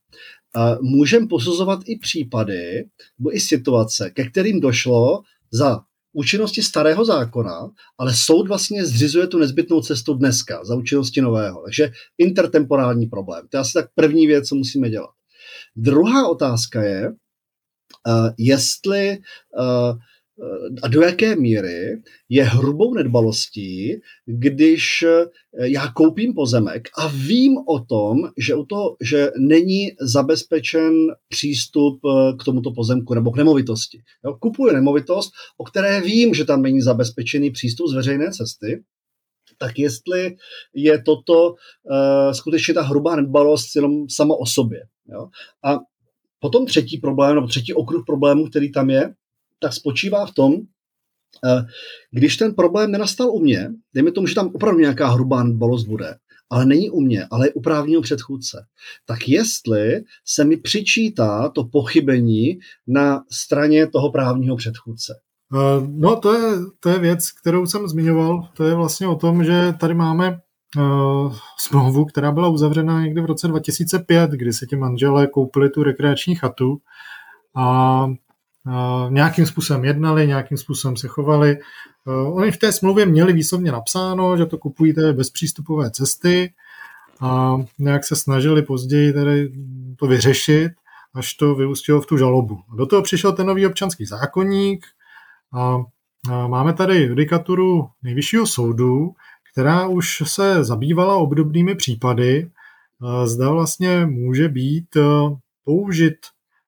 [0.80, 2.84] můžeme posuzovat i případy
[3.18, 5.22] nebo i situace, ke kterým došlo
[5.52, 5.80] za
[6.12, 11.62] účinnosti starého zákona, ale soud vlastně zřizuje tu nezbytnou cestu dneska za účinnosti nového.
[11.64, 13.48] Takže intertemporální problém.
[13.50, 15.10] To je asi tak první věc, co musíme dělat.
[15.76, 19.18] Druhá otázka je, uh, jestli
[19.58, 19.98] uh,
[20.82, 23.92] a do jaké míry je hrubou nedbalostí,
[24.26, 25.04] když
[25.58, 30.92] já koupím pozemek a vím o tom, že, u toho, že není zabezpečen
[31.28, 32.00] přístup
[32.40, 33.98] k tomuto pozemku nebo k nemovitosti.
[34.24, 38.82] Jo, kupuji nemovitost, o které vím, že tam není zabezpečený přístup z veřejné cesty,
[39.58, 40.36] tak jestli
[40.74, 44.80] je toto uh, skutečně ta hrubá nedbalost jenom sama o sobě.
[45.12, 45.28] Jo?
[45.64, 45.78] A
[46.40, 49.14] potom třetí problém, nebo třetí okruh problémů, který tam je,
[49.62, 50.60] tak spočívá v tom, uh,
[52.10, 56.16] když ten problém nenastal u mě, dejme tomu, že tam opravdu nějaká hrubá nedbalost bude,
[56.50, 58.66] ale není u mě, ale je u právního předchůdce.
[59.06, 65.14] Tak jestli se mi přičítá to pochybení na straně toho právního předchůdce.
[65.54, 68.48] Eh, no, to je, to je věc, kterou jsem zmiňoval.
[68.56, 70.40] To je vlastně o tom, že tady máme
[70.76, 75.82] uh, smlouvu, která byla uzavřena někdy v roce 2005, kdy se ti manželé koupili tu
[75.82, 76.76] rekreační chatu
[77.56, 78.06] a
[79.08, 81.58] nějakým způsobem jednali, nějakým způsobem se chovali.
[82.04, 86.52] Uh, oni v té smlouvě měli výslovně napsáno, že to kupují té bezpřístupové cesty
[87.20, 89.52] a nějak se snažili později tady
[89.96, 90.72] to vyřešit,
[91.14, 92.60] až to vyústilo v tu žalobu.
[92.76, 94.86] Do toho přišel ten nový občanský zákonník,
[95.54, 95.78] a
[96.46, 99.14] máme tady judikaturu nejvyššího soudu,
[99.52, 102.50] která už se zabývala obdobnými případy,
[103.24, 105.00] zda vlastně může být e,
[105.64, 106.16] použit,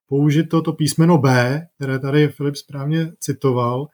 [0.08, 3.86] použit toto písmeno B, které tady Filip správně citoval,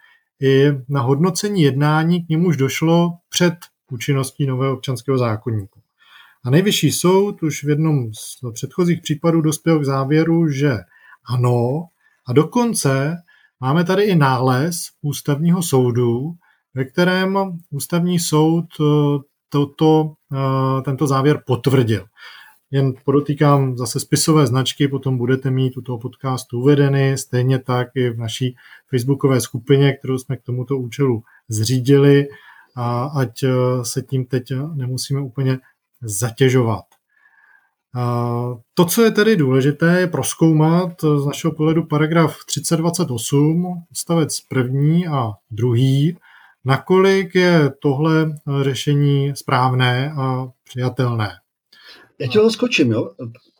[0.42, 3.54] i na hodnocení jednání, k němuž došlo před
[3.92, 5.80] účinností nového občanského zákonníku.
[6.44, 10.78] A nejvyšší soud už v jednom z předchozích případů dospěl k závěru, že
[11.28, 11.86] ano,
[12.26, 13.16] a dokonce
[13.62, 16.32] Máme tady i nález ústavního soudu,
[16.74, 17.38] ve kterém
[17.70, 18.84] ústavní soud eh,
[19.48, 22.06] toto, eh, tento závěr potvrdil.
[22.70, 28.10] Jen podotýkám zase spisové značky, potom budete mít u toho podcastu uvedeny, stejně tak i
[28.10, 28.56] v naší
[28.90, 32.28] facebookové skupině, kterou jsme k tomuto účelu zřídili,
[32.76, 33.48] a ať eh,
[33.82, 35.58] se tím teď nemusíme úplně
[36.02, 36.84] zatěžovat.
[38.74, 45.30] To, co je tedy důležité, je proskoumat z našeho pohledu paragraf 3028, odstavec první a
[45.50, 46.18] druhý,
[46.64, 51.39] nakolik je tohle řešení správné a přijatelné.
[52.20, 53.10] Já tě skočím, jo.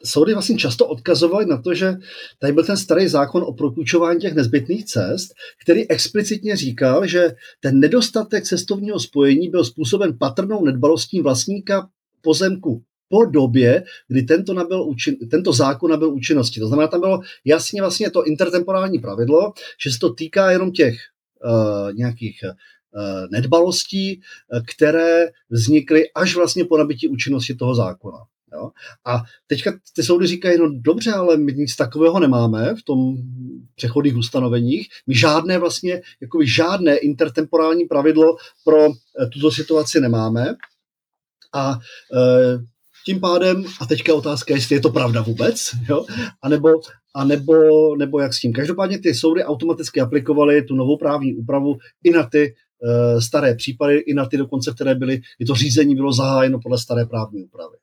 [0.05, 1.95] Soudy vlastně často odkazovaly na to, že
[2.39, 7.81] tady byl ten starý zákon o propůjčování těch nezbytných cest, který explicitně říkal, že ten
[7.81, 11.89] nedostatek cestovního spojení byl způsoben patrnou nedbalostí vlastníka
[12.21, 16.61] pozemku po době, kdy tento, nabyl účin, tento zákon nabyl účinnosti.
[16.61, 19.53] To znamená, tam bylo jasně vlastně to intertemporální pravidlo,
[19.85, 20.95] že se to týká jenom těch
[21.45, 24.21] uh, nějakých uh, nedbalostí,
[24.75, 28.19] které vznikly až vlastně po nabití účinnosti toho zákona.
[28.53, 28.71] Jo?
[29.07, 33.17] A teďka ty soudy říkají, no dobře, ale my nic takového nemáme v tom
[33.75, 34.89] přechodných ustanoveních.
[35.07, 38.89] My žádné vlastně, jakoby žádné intertemporální pravidlo pro
[39.33, 40.55] tuto situaci nemáme.
[41.55, 41.79] A
[43.07, 46.05] tím pádem, a teďka otázka, jestli je to pravda vůbec, jo?
[46.43, 46.69] A nebo,
[47.15, 47.53] a nebo,
[47.97, 48.53] nebo jak s tím.
[48.53, 53.97] Každopádně ty soudy automaticky aplikovaly tu novou právní úpravu i na ty uh, staré případy,
[53.97, 57.77] i na ty dokonce, které byly, kdy to řízení bylo zahájeno podle staré právní úpravy.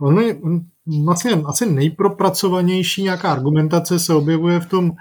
[0.00, 0.40] On je,
[1.04, 4.92] vlastně asi nejpropracovanější nějaká argumentace se objevuje v tom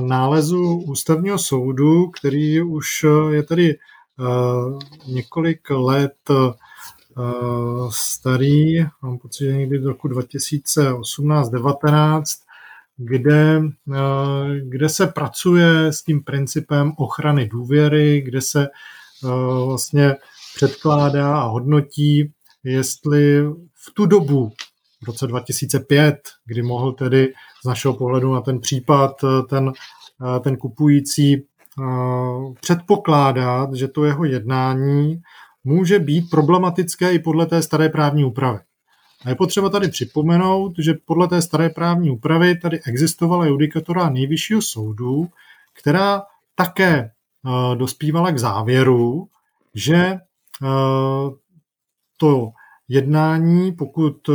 [0.00, 3.74] nálezu ústavního soudu, který už je tady
[4.20, 6.34] Eh, několik let eh,
[7.90, 12.22] starý, mám pocit, že někdy do roku 2018-19,
[12.96, 13.62] kde,
[14.62, 18.68] kde se pracuje s tím principem ochrany důvěry, kde se
[19.66, 20.16] vlastně
[20.56, 22.32] předkládá a hodnotí,
[22.64, 23.42] jestli
[23.74, 24.52] v tu dobu,
[25.02, 27.32] v roce 2005, kdy mohl tedy
[27.64, 29.72] z našeho pohledu na ten případ ten,
[30.40, 31.42] ten kupující
[32.60, 35.22] předpokládat, že to jeho jednání
[35.64, 38.58] může být problematické i podle té staré právní úpravy.
[39.24, 44.62] A je potřeba tady připomenout, že podle té staré právní úpravy tady existovala judikatura nejvyššího
[44.62, 45.28] soudu,
[45.72, 46.22] která
[46.54, 47.10] také
[47.74, 49.28] dospívala k závěru,
[49.74, 50.18] že
[52.16, 52.50] to
[52.88, 54.34] jednání, pokud uh,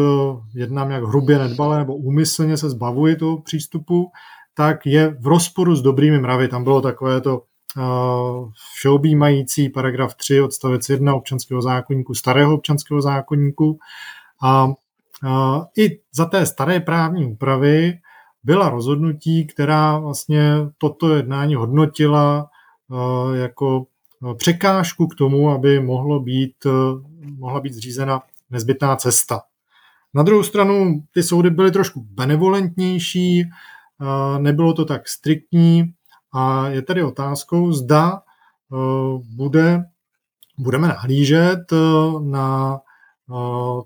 [0.54, 4.12] jednám jak hrubě nedbalé nebo úmyslně se zbavuji toho přístupu,
[4.54, 6.48] tak je v rozporu s dobrými mravy.
[6.48, 7.42] Tam bylo takové to
[7.78, 13.80] uh, všeobjímající paragraf 3 odstavec 1 občanského zákonníku, starého občanského zákonníku.
[14.42, 14.74] A uh,
[15.78, 17.94] i za té staré právní úpravy
[18.44, 22.50] byla rozhodnutí, která vlastně toto jednání hodnotila
[23.34, 23.86] jako
[24.38, 26.66] překážku k tomu, aby mohlo být,
[27.38, 29.42] mohla být zřízena nezbytná cesta.
[30.14, 33.44] Na druhou stranu ty soudy byly trošku benevolentnější,
[34.40, 35.94] nebylo to tak striktní
[36.34, 38.22] a je tady otázkou, zda e,
[39.36, 39.84] bude,
[40.58, 41.76] budeme nahlížet e,
[42.20, 42.80] na e,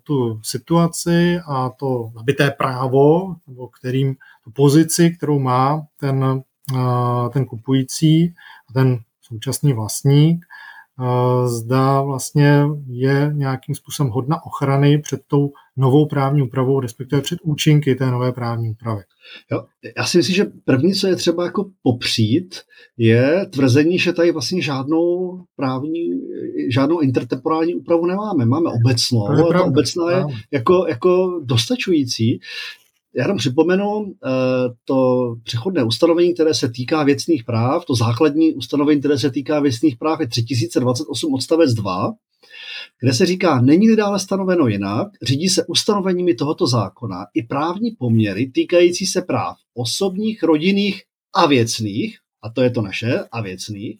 [0.03, 6.43] tu situaci a to nabité právo, nebo kterým tu pozici, kterou má ten,
[7.33, 8.35] ten kupující,
[8.73, 10.45] ten současný vlastník,
[11.45, 17.95] zda vlastně je nějakým způsobem hodna ochrany před tou novou právní úpravou, respektive před účinky
[17.95, 19.01] té nové právní úpravy.
[19.51, 19.63] Jo,
[19.97, 22.55] já si myslím, že první, co je třeba jako popřít,
[22.97, 26.09] je tvrzení, že tady vlastně žádnou právní,
[26.69, 28.45] žádnou intertemporální úpravu nemáme.
[28.45, 32.39] Máme obecnou, ale ta obecná je jako, jako dostačující.
[33.15, 34.29] Já jenom připomenu eh,
[34.85, 39.97] to přechodné ustanovení, které se týká věcných práv, to základní ustanovení, které se týká věcných
[39.97, 42.13] práv, je 3028 odstavec 2,
[43.01, 48.51] kde se říká, není dále stanoveno jinak, řídí se ustanoveními tohoto zákona i právní poměry
[48.51, 51.01] týkající se práv osobních, rodinných
[51.35, 53.99] a věcných, a to je to naše, a věcných,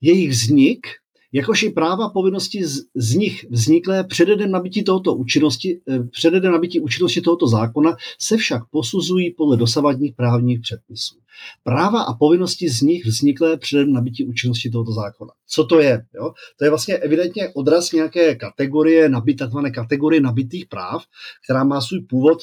[0.00, 0.86] jejich vznik
[1.32, 6.40] jakož i práva povinnosti z, z nich vzniklé přede dnem nabití tohoto účinnosti, eh, přede
[6.40, 11.16] dnem nabití účinnosti tohoto zákona se však posuzují podle dosavadních právních předpisů.
[11.62, 15.30] Práva a povinnosti z nich vzniklé přede dnem nabití účinnosti tohoto zákona.
[15.46, 16.06] Co to je?
[16.14, 16.32] Jo?
[16.58, 21.02] To je vlastně evidentně odraz nějaké kategorie, nabit, takzvané kategorie nabitých práv,
[21.44, 22.38] která má svůj původ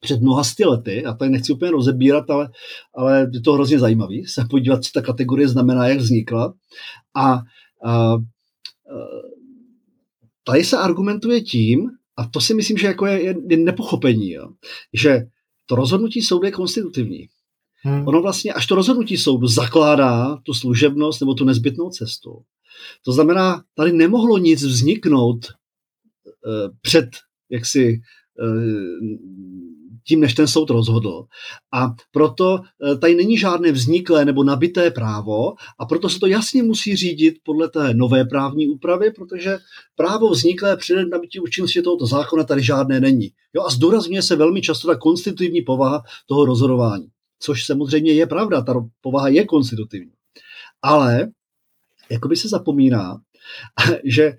[0.00, 2.48] před mnoha sty lety, a tady nechci úplně rozebírat, ale,
[2.94, 6.54] ale je to hrozně zajímavý se podívat, co ta kategorie znamená, jak vznikla.
[7.16, 7.42] A
[7.84, 8.16] a,
[10.44, 14.48] tady se argumentuje tím, a to si myslím, že jako je, je nepochopení, jo,
[14.92, 15.26] že
[15.66, 17.28] to rozhodnutí soudu je konstitutivní.
[17.84, 18.08] Hmm.
[18.08, 22.42] Ono vlastně, až to rozhodnutí soudu zakládá tu služebnost nebo tu nezbytnou cestu.
[23.04, 27.08] To znamená, tady nemohlo nic vzniknout uh, před
[27.50, 28.00] jaksi
[28.42, 28.62] uh,
[30.04, 31.24] tím, než ten soud rozhodl.
[31.72, 36.62] A proto e, tady není žádné vzniklé nebo nabité právo a proto se to jasně
[36.62, 39.58] musí řídit podle té nové právní úpravy, protože
[39.96, 43.30] právo vzniklé před nabití účinnosti tohoto zákona tady žádné není.
[43.54, 47.06] Jo, a zdůrazňuje se velmi často ta konstitutivní povaha toho rozhodování.
[47.38, 50.12] Což samozřejmě je pravda, ta povaha je konstitutivní.
[50.82, 51.28] Ale
[52.10, 53.16] jakoby se zapomíná,
[54.04, 54.32] že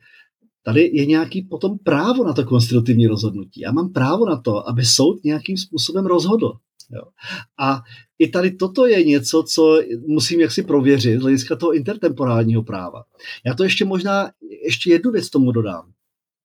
[0.66, 3.62] Tady je nějaký potom právo na to konstitutivní rozhodnutí.
[3.62, 6.54] Já mám právo na to, aby soud nějakým způsobem rozhodl.
[6.92, 7.02] Jo.
[7.60, 7.82] A
[8.20, 13.04] i tady toto je něco, co musím jaksi prověřit z hlediska toho intertemporálního práva.
[13.46, 14.32] Já to ještě možná,
[14.66, 15.92] ještě jednu věc tomu dodám.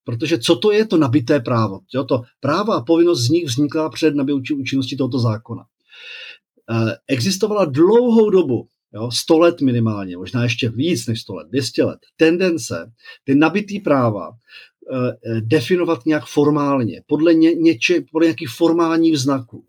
[0.05, 1.81] Protože co to je to nabité právo?
[1.95, 5.63] Jo, to práva a povinnost z nich vznikla před nabití účinnosti tohoto zákona.
[5.63, 11.85] E, existovala dlouhou dobu jo, 100 let minimálně, možná ještě víc než 100 let, 200
[11.85, 12.93] let, tendence
[13.25, 19.65] ty nabitý práva eh, definovat nějak formálně, podle, ně, něče, podle nějakých formálních znaků.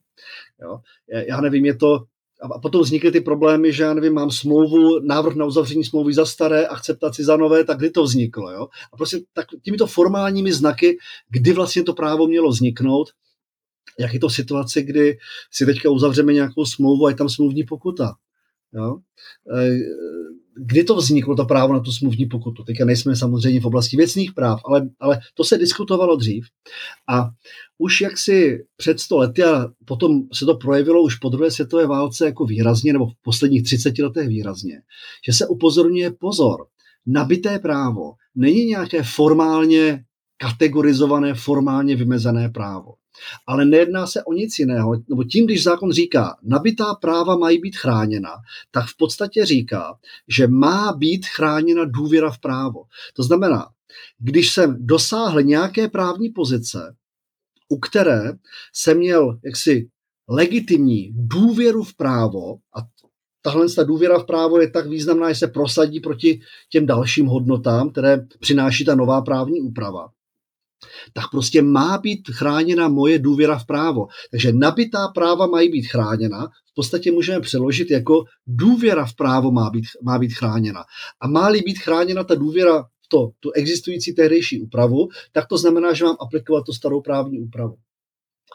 [0.61, 0.79] Jo.
[1.27, 2.03] Já nevím, je to,
[2.41, 6.25] a potom vznikly ty problémy, že já nevím, mám smlouvu, návrh na uzavření smlouvy za
[6.25, 8.51] staré, akceptaci za nové, tak kdy to vzniklo.
[8.51, 8.67] Jo?
[8.93, 10.97] A prostě tak, těmito formálními znaky,
[11.29, 13.09] kdy vlastně to právo mělo vzniknout,
[13.99, 15.17] jak je to situace, kdy
[15.51, 18.15] si teďka uzavřeme nějakou smlouvu a je tam smluvní pokuta.
[18.73, 18.97] Jo?
[19.55, 19.79] E,
[20.55, 22.63] kdy to vzniklo, to právo na tu smluvní pokutu?
[22.63, 26.45] Teďka nejsme samozřejmě v oblasti věcných práv, ale, ale to se diskutovalo dřív.
[27.09, 27.29] A
[27.77, 32.25] už jaksi před 100 lety a potom se to projevilo už po druhé světové válce
[32.25, 34.81] jako výrazně, nebo v posledních 30 letech výrazně,
[35.25, 36.65] že se upozorňuje pozor,
[37.05, 40.03] nabité právo není nějaké formálně
[40.37, 42.93] kategorizované, formálně vymezené právo.
[43.47, 47.77] Ale nejedná se o nic jiného, nebo tím, když zákon říká, nabitá práva mají být
[47.77, 48.31] chráněna,
[48.71, 49.97] tak v podstatě říká,
[50.27, 52.83] že má být chráněna důvěra v právo.
[53.13, 53.67] To znamená,
[54.19, 56.95] když jsem dosáhl nějaké právní pozice,
[57.69, 58.33] u které
[58.73, 59.89] jsem měl jaksi
[60.29, 62.79] legitimní důvěru v právo, a
[63.41, 67.89] tahle ta důvěra v právo je tak významná, že se prosadí proti těm dalším hodnotám,
[67.89, 70.09] které přináší ta nová právní úprava,
[71.13, 74.07] tak prostě má být chráněna moje důvěra v právo.
[74.31, 79.69] Takže nabitá práva mají být chráněna, v podstatě můžeme přeložit jako důvěra v právo má
[79.69, 80.83] být, má být chráněna.
[81.21, 85.93] A má-li být chráněna ta důvěra v to, tu existující tehdejší úpravu, tak to znamená,
[85.93, 87.75] že mám aplikovat tu starou právní úpravu.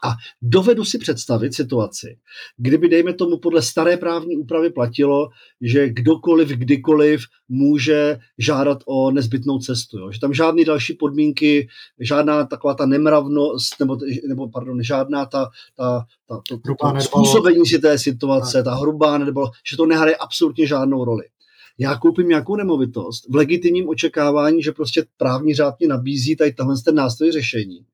[0.05, 2.17] A dovedu si představit situaci,
[2.57, 5.29] kdyby, dejme tomu, podle staré právní úpravy platilo,
[5.61, 9.99] že kdokoliv, kdykoliv může žádat o nezbytnou cestu.
[9.99, 10.13] Jo?
[10.13, 11.69] Že tam žádné další podmínky,
[12.01, 17.67] žádná taková ta nemravnost, nebo, nebo pardon, žádná ta, ta, ta to, to, to způsobení
[17.67, 21.25] si té situace, ta hrubá nebo že to nehraje absolutně žádnou roli.
[21.79, 26.77] Já koupím nějakou nemovitost v legitimním očekávání, že prostě právní řád mě nabízí tady tenhle
[26.85, 27.87] ten nástroj řešení.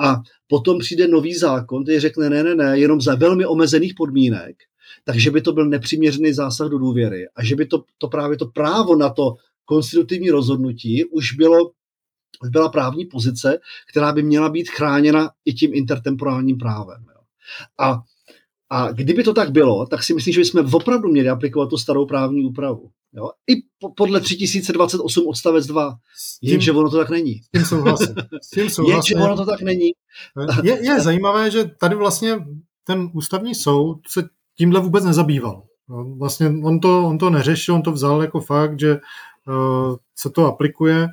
[0.00, 4.56] A potom přijde nový zákon, který řekne ne, ne, ne, jenom za velmi omezených podmínek,
[5.04, 8.46] takže by to byl nepřiměřený zásah do důvěry a že by to, to právě to
[8.46, 11.70] právo na to konstitutivní rozhodnutí už bylo
[12.50, 13.58] byla právní pozice,
[13.90, 17.04] která by měla být chráněna i tím intertemporálním právem.
[17.08, 17.20] Jo.
[17.80, 18.02] A,
[18.70, 22.06] a kdyby to tak bylo, tak si myslím, že bychom opravdu měli aplikovat tu starou
[22.06, 22.90] právní úpravu.
[23.16, 23.30] Jo?
[23.46, 25.96] I po, podle 3028 odstavec 2.
[26.42, 27.34] Jenže ono to tak není.
[27.34, 28.14] S tím souhlasím.
[28.42, 29.18] S tím souhlasím.
[29.18, 29.90] Jenže ono to tak není.
[30.62, 32.38] Je, je zajímavé, že tady vlastně
[32.84, 34.22] ten ústavní soud se
[34.58, 35.62] tímhle vůbec nezabýval.
[35.88, 38.92] No, vlastně on to, on to neřešil, on to vzal jako fakt, že
[39.48, 41.08] uh, se to aplikuje.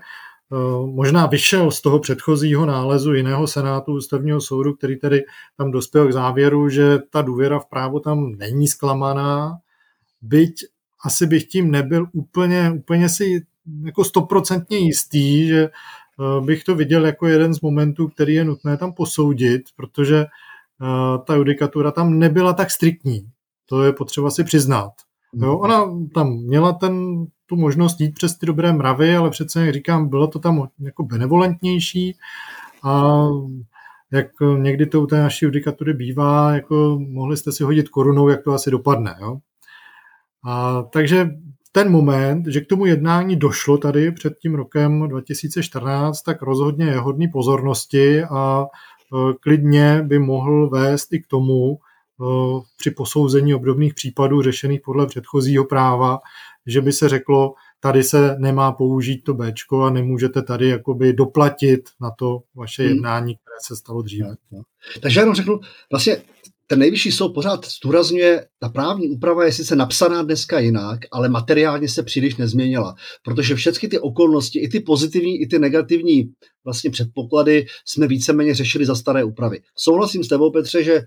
[0.49, 5.23] Uh, možná vyšel z toho předchozího nálezu jiného senátu ústavního soudu, který tedy
[5.57, 9.57] tam dospěl k závěru, že ta důvěra v právo tam není zklamaná,
[10.21, 10.53] byť
[11.03, 13.45] asi bych tím nebyl úplně, úplně si
[13.85, 18.77] jako stoprocentně jistý, že eh, bych to viděl jako jeden z momentů, který je nutné
[18.77, 23.29] tam posoudit, protože eh, ta judikatura tam nebyla tak striktní.
[23.69, 24.91] To je potřeba si přiznat.
[25.35, 29.73] Jo, ona tam měla ten, tu možnost jít přes ty dobré mravy, ale přece, jak
[29.73, 32.17] říkám, bylo to tam jako benevolentnější
[32.83, 33.23] a
[34.11, 34.27] jak
[34.57, 38.51] někdy to u té naší judikatury bývá, jako mohli jste si hodit korunou, jak to
[38.51, 39.15] asi dopadne.
[39.21, 39.39] Jo?
[40.45, 41.29] A, takže
[41.71, 46.99] ten moment, že k tomu jednání došlo tady před tím rokem 2014, tak rozhodně je
[46.99, 51.77] hodný pozornosti a e, klidně by mohl vést i k tomu, e,
[52.77, 56.19] při posouzení obdobných případů řešených podle předchozího práva,
[56.65, 59.53] že by se řeklo, tady se nemá použít to B
[59.85, 62.91] a nemůžete tady jakoby doplatit na to vaše hmm.
[62.91, 64.35] jednání, které se stalo dříve.
[65.01, 65.59] Takže já jenom řeknu,
[65.91, 66.17] vlastně
[66.73, 71.89] ten nejvyšší soud pořád zdůrazňuje, ta právní úprava je sice napsaná dneska jinak, ale materiálně
[71.89, 76.23] se příliš nezměnila, protože všechny ty okolnosti, i ty pozitivní, i ty negativní
[76.65, 79.61] vlastně předpoklady jsme víceméně řešili za staré úpravy.
[79.77, 81.01] Souhlasím s tebou, Petře, že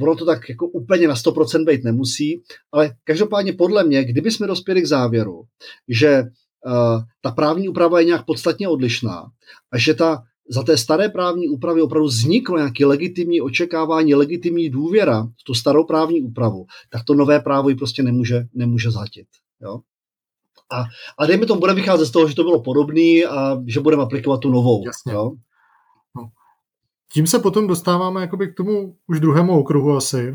[0.00, 2.42] ono to tak jako úplně na 100% být nemusí,
[2.72, 5.42] ale každopádně podle mě, kdyby jsme dospěli k závěru,
[5.88, 9.24] že uh, ta právní úprava je nějak podstatně odlišná
[9.72, 15.22] a že ta za té staré právní úpravy opravdu vzniklo nějaké legitimní očekávání, legitimní důvěra
[15.22, 19.26] v tu starou právní úpravu, tak to nové právo ji prostě nemůže, nemůže zatit.
[19.60, 19.80] Jo?
[20.72, 20.84] A,
[21.18, 24.40] a dejme tomu, budeme vycházet z toho, že to bylo podobné a že budeme aplikovat
[24.40, 24.82] tu novou.
[24.86, 25.12] Jasně.
[25.12, 25.32] Jo?
[26.16, 26.28] No.
[27.12, 30.34] Tím se potom dostáváme jakoby k tomu už druhému okruhu asi,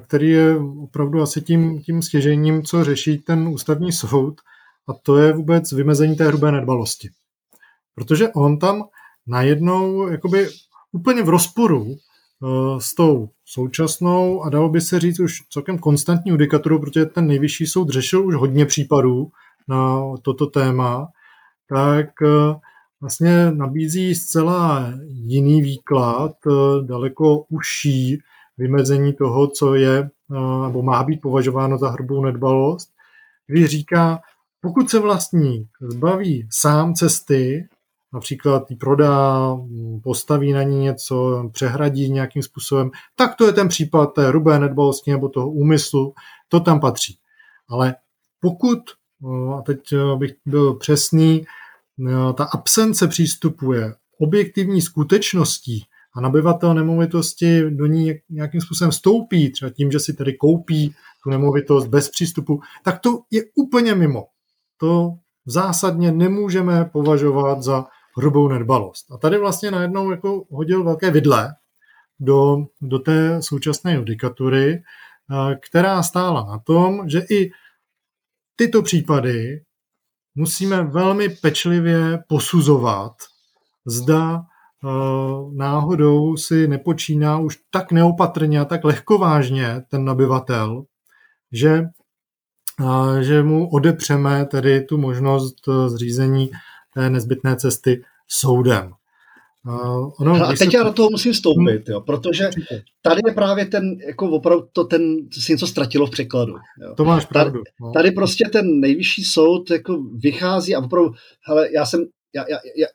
[0.00, 4.40] který je opravdu asi tím, tím stěžením, co řeší ten ústavní soud,
[4.88, 7.08] a to je vůbec vymezení té hrubé nedbalosti.
[7.94, 8.84] Protože on tam
[9.26, 10.48] najednou jakoby
[10.92, 16.30] úplně v rozporu uh, s tou současnou a dalo by se říct už celkem konstantní
[16.30, 19.30] judikaturu, protože ten nejvyšší soud řešil už hodně případů
[19.68, 21.08] na toto téma,
[21.68, 22.56] tak uh,
[23.00, 28.18] vlastně nabízí zcela jiný výklad, uh, daleko užší
[28.58, 30.10] vymezení toho, co je
[30.66, 32.90] nebo má být považováno za hrubou nedbalost,
[33.46, 34.20] když říká,
[34.60, 37.68] pokud se vlastník zbaví sám cesty
[38.12, 39.56] například ji prodá,
[40.02, 45.10] postaví na ní něco, přehradí nějakým způsobem, tak to je ten případ té rubé nedbalosti
[45.10, 46.14] nebo toho úmyslu,
[46.48, 47.18] to tam patří.
[47.68, 47.94] Ale
[48.40, 48.78] pokud,
[49.58, 49.80] a teď
[50.16, 51.44] bych byl přesný,
[52.34, 55.84] ta absence přístupu je objektivní skutečností
[56.14, 60.94] a nabyvatel nemovitosti do ní nějakým způsobem vstoupí, třeba tím, že si tedy koupí
[61.24, 64.26] tu nemovitost bez přístupu, tak to je úplně mimo.
[64.76, 65.14] To
[65.46, 67.86] zásadně nemůžeme považovat za
[68.20, 69.12] hrubou nedbalost.
[69.12, 71.54] A tady vlastně najednou jako hodil velké vidle
[72.20, 77.50] do, do té současné judikatury, eh, která stála na tom, že i
[78.56, 79.62] tyto případy
[80.34, 83.12] musíme velmi pečlivě posuzovat,
[83.86, 84.88] zda eh,
[85.52, 90.84] náhodou si nepočíná už tak neopatrně a tak lehkovážně ten nabyvatel,
[91.52, 91.84] že,
[92.80, 96.50] eh, že mu odepřeme tedy tu možnost zřízení
[96.94, 98.92] té nezbytné cesty soudem.
[99.66, 100.76] Uh, ono, a teď se...
[100.76, 102.50] já do toho musím vstoupit, jo, protože
[103.02, 105.02] tady je právě ten, jako opravdu to ten,
[105.32, 106.52] si něco ztratilo v překladu.
[106.82, 106.94] Jo.
[106.96, 107.58] To máš pravdu.
[107.58, 107.92] Tady, no.
[107.92, 111.10] tady prostě ten nejvyšší soud jako vychází a opravdu,
[111.48, 112.04] hele, já jsem,
[112.34, 112.86] já, já, já,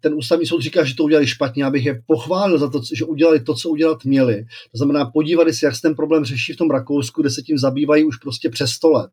[0.00, 3.40] ten ústavní soud říká, že to udělali špatně, abych je pochválil za to, že udělali
[3.40, 4.44] to, co udělat měli.
[4.72, 7.58] To znamená, podívali se, jak se ten problém řeší v tom Rakousku, kde se tím
[7.58, 9.10] zabývají už prostě přes 100 let.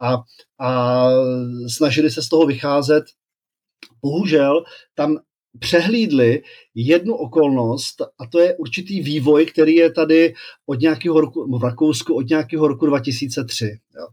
[0.00, 0.16] A,
[0.60, 1.08] a
[1.68, 3.04] snažili se z toho vycházet.
[4.02, 4.64] Bohužel
[4.94, 5.18] tam
[5.58, 6.42] přehlídli
[6.74, 10.34] jednu okolnost a to je určitý vývoj, který je tady
[10.66, 13.78] od nějakého roku, v Rakousku od nějakého roku 2003.
[13.98, 14.06] Jo.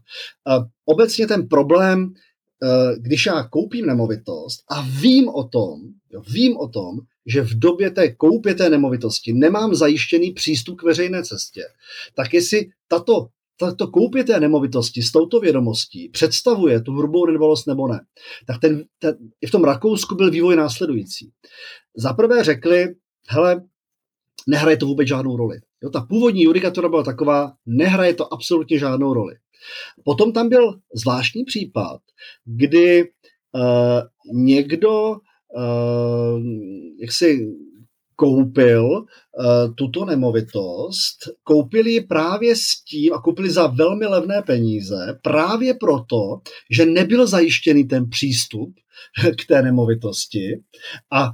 [0.46, 2.12] A obecně ten problém,
[2.62, 7.58] eh, když já koupím nemovitost a vím o tom, jo, vím o tom, že v
[7.58, 11.62] době té koupě té nemovitosti nemám zajištěný přístup k veřejné cestě,
[12.14, 13.26] tak jestli tato
[13.78, 18.00] to koupě té nemovitosti s touto vědomostí představuje tu hrubou nedbalost nebo ne,
[18.46, 21.30] tak ten, ten, i v tom Rakousku byl vývoj následující.
[21.96, 22.94] Za prvé řekli,
[23.28, 23.62] hele,
[24.48, 25.58] nehraje to vůbec žádnou roli.
[25.82, 29.34] Jo, ta původní judikatura byla taková, nehraje to absolutně žádnou roli.
[30.04, 32.00] Potom tam byl zvláštní případ,
[32.44, 34.02] kdy uh,
[34.32, 36.40] někdo uh,
[37.00, 37.56] jak si
[38.20, 45.18] koupil uh, tuto nemovitost, koupili ji právě s tím a koupili za velmi levné peníze,
[45.22, 46.40] právě proto,
[46.70, 48.74] že nebyl zajištěný ten přístup
[49.42, 50.60] k té nemovitosti
[51.12, 51.30] a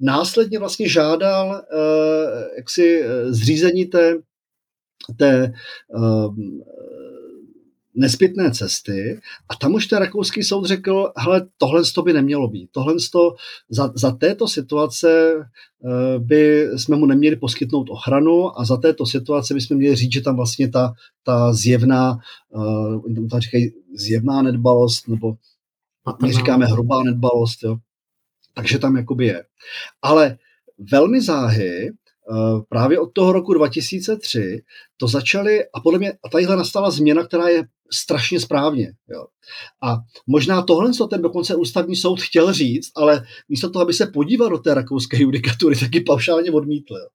[0.00, 4.14] následně vlastně žádal uh, jaksi zřízení té,
[5.18, 5.52] té
[5.94, 6.34] uh,
[7.96, 12.68] nezbytné cesty a tam už ten rakouský soud řekl, hele, tohle to by nemělo být.
[12.72, 13.34] Tohle to,
[13.70, 19.54] za, za této situace uh, by jsme mu neměli poskytnout ochranu a za této situace
[19.54, 20.92] bychom měli říct, že tam vlastně ta,
[21.22, 22.18] ta zjevná,
[22.50, 25.36] uh, tam říkají zjevná nedbalost, nebo
[26.22, 27.76] my říkáme hrubá nedbalost, jo.
[28.54, 29.44] Takže tam jakoby je.
[30.02, 30.38] Ale
[30.78, 31.92] velmi záhy
[32.30, 34.62] Eh, právě od toho roku 2003
[34.96, 38.92] to začaly, a podle mě a tadyhle nastala změna, která je strašně správně.
[39.08, 39.26] Jo.
[39.82, 44.06] A možná tohle, co ten dokonce ústavní soud chtěl říct, ale místo toho, aby se
[44.06, 46.94] podíval do té rakouské judikatury, taky paušálně odmítl.
[46.94, 47.06] Jo.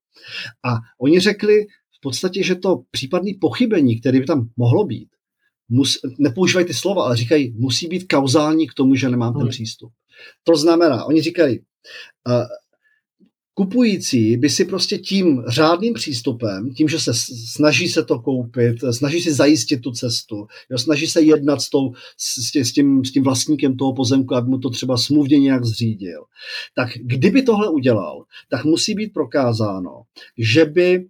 [0.66, 1.66] A oni řekli
[1.98, 5.10] v podstatě, že to případné pochybení, které by tam mohlo být,
[5.70, 9.50] mus, nepoužívají ty slova, ale říkají, musí být kauzální k tomu, že nemám ten hmm.
[9.50, 9.92] přístup.
[10.44, 12.44] To znamená, oni říkají, uh,
[13.54, 17.12] kupující by si prostě tím řádným přístupem, tím, že se
[17.54, 21.92] snaží se to koupit, snaží si zajistit tu cestu, jo, snaží se jednat s, tou,
[22.64, 26.24] s, tím, s tím vlastníkem toho pozemku, aby mu to třeba smluvně nějak zřídil,
[26.76, 30.02] tak kdyby tohle udělal, tak musí být prokázáno,
[30.38, 31.06] že by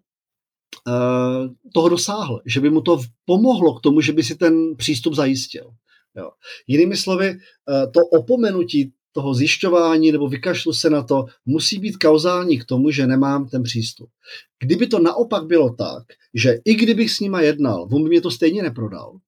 [0.87, 5.13] uh, toho dosáhl, že by mu to pomohlo k tomu, že by si ten přístup
[5.13, 5.71] zajistil.
[6.15, 6.31] Jo.
[6.67, 12.59] Jinými slovy, uh, to opomenutí toho zjišťování nebo vykašlu se na to, musí být kauzální
[12.59, 14.09] k tomu, že nemám ten přístup.
[14.59, 16.03] Kdyby to naopak bylo tak,
[16.33, 19.19] že i kdybych s nima jednal, on by mě to stejně neprodal,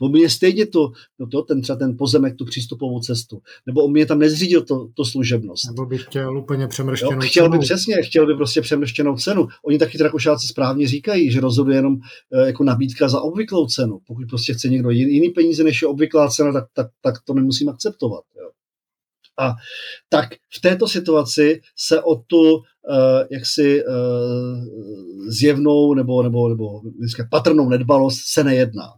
[0.00, 3.40] On by mě stejně to, no to, ten třeba ten pozemek, tu přístupovou cestu.
[3.66, 5.66] Nebo on mě tam nezřídil to, to služebnost.
[5.66, 9.48] Nebo by chtěl úplně přemrštěnou jo, chtěl by přesně, chtěl by prostě přemrštěnou cenu.
[9.64, 11.96] Oni taky Rakušáci správně říkají, že rozhoduje jenom
[12.32, 13.98] e, jako nabídka za obvyklou cenu.
[14.06, 17.68] Pokud prostě chce někdo jiný peníze, než je obvyklá cena, tak, tak, tak to nemusím
[17.68, 18.24] akceptovat.
[19.38, 19.54] A
[20.08, 22.62] tak v této situaci se o tu uh,
[23.30, 23.92] jaksi uh,
[25.28, 26.80] zjevnou nebo, nebo, nebo
[27.30, 28.92] patrnou nedbalost se nejedná.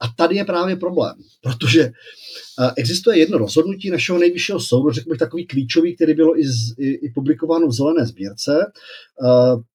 [0.00, 5.18] A tady je právě problém, protože uh, existuje jedno rozhodnutí našeho nejvyššího soudu, řekl bych
[5.18, 8.72] takový klíčový, který bylo i, z, i, i publikováno v zelené sbírce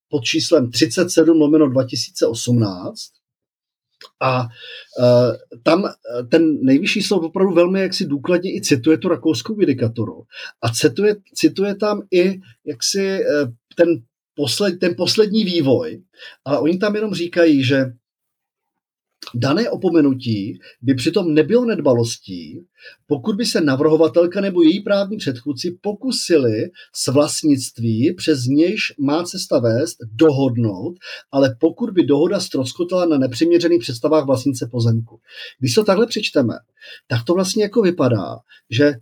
[0.10, 2.96] pod číslem 37 lomeno 2018,
[4.22, 5.92] a uh, tam e,
[6.24, 10.24] ten nejvyšší soud opravdu velmi jaksi důkladně i cituje tu rakouskou judikaturu.
[10.62, 13.88] A cituje, cituje tam i jaksi uh, ten,
[14.36, 16.02] posled, ten poslední vývoj,
[16.46, 17.86] ale oni tam jenom říkají, že
[19.34, 22.66] Dané opomenutí by přitom nebylo nedbalostí,
[23.08, 29.60] pokud by se navrhovatelka nebo její právní předchůdci pokusili s vlastnictví, přes nějž má cesta
[29.60, 30.96] vést, dohodnout,
[31.32, 35.20] ale pokud by dohoda stroskotala na nepřiměřených představách vlastnice pozemku.
[35.60, 36.54] Když to takhle přečteme,
[37.08, 38.38] tak to vlastně jako vypadá,
[38.70, 38.94] že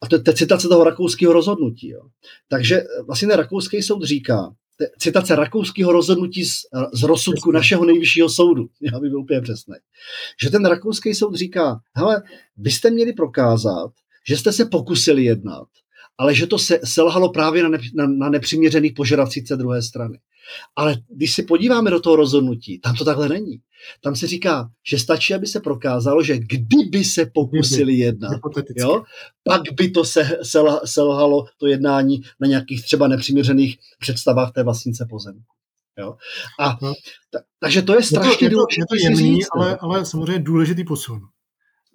[0.00, 1.88] a to je citace toho rakouského rozhodnutí.
[1.88, 2.00] Jo.
[2.48, 4.50] Takže vlastně rakouský soud říká,
[4.98, 6.60] citace rakouského rozhodnutí z,
[6.92, 9.74] z rozsudku našeho nejvyššího soudu, já bych byl úplně přesný,
[10.42, 12.22] že ten rakouský soud říká, hele,
[12.56, 13.90] vy jste měli prokázat,
[14.28, 15.68] že jste se pokusili jednat,
[16.18, 20.18] ale že to se, selhalo právě na, ne, na, na nepřiměřených požadavcích té druhé strany.
[20.76, 23.60] Ale když se podíváme do toho rozhodnutí, tam to takhle není.
[24.00, 28.40] Tam se říká, že stačí, aby se prokázalo, že kdyby se pokusili jednat,
[28.76, 29.02] jo,
[29.44, 30.38] pak by to se,
[30.84, 35.52] selhalo to jednání na nějakých třeba nepřiměřených představách té vlastnice pozemku.
[35.98, 36.16] Jo?
[36.60, 36.94] A, no.
[37.30, 40.06] ta, takže to je strašně je to, je to, je to jemný, říct, ale, ale
[40.06, 41.20] samozřejmě důležitý posun.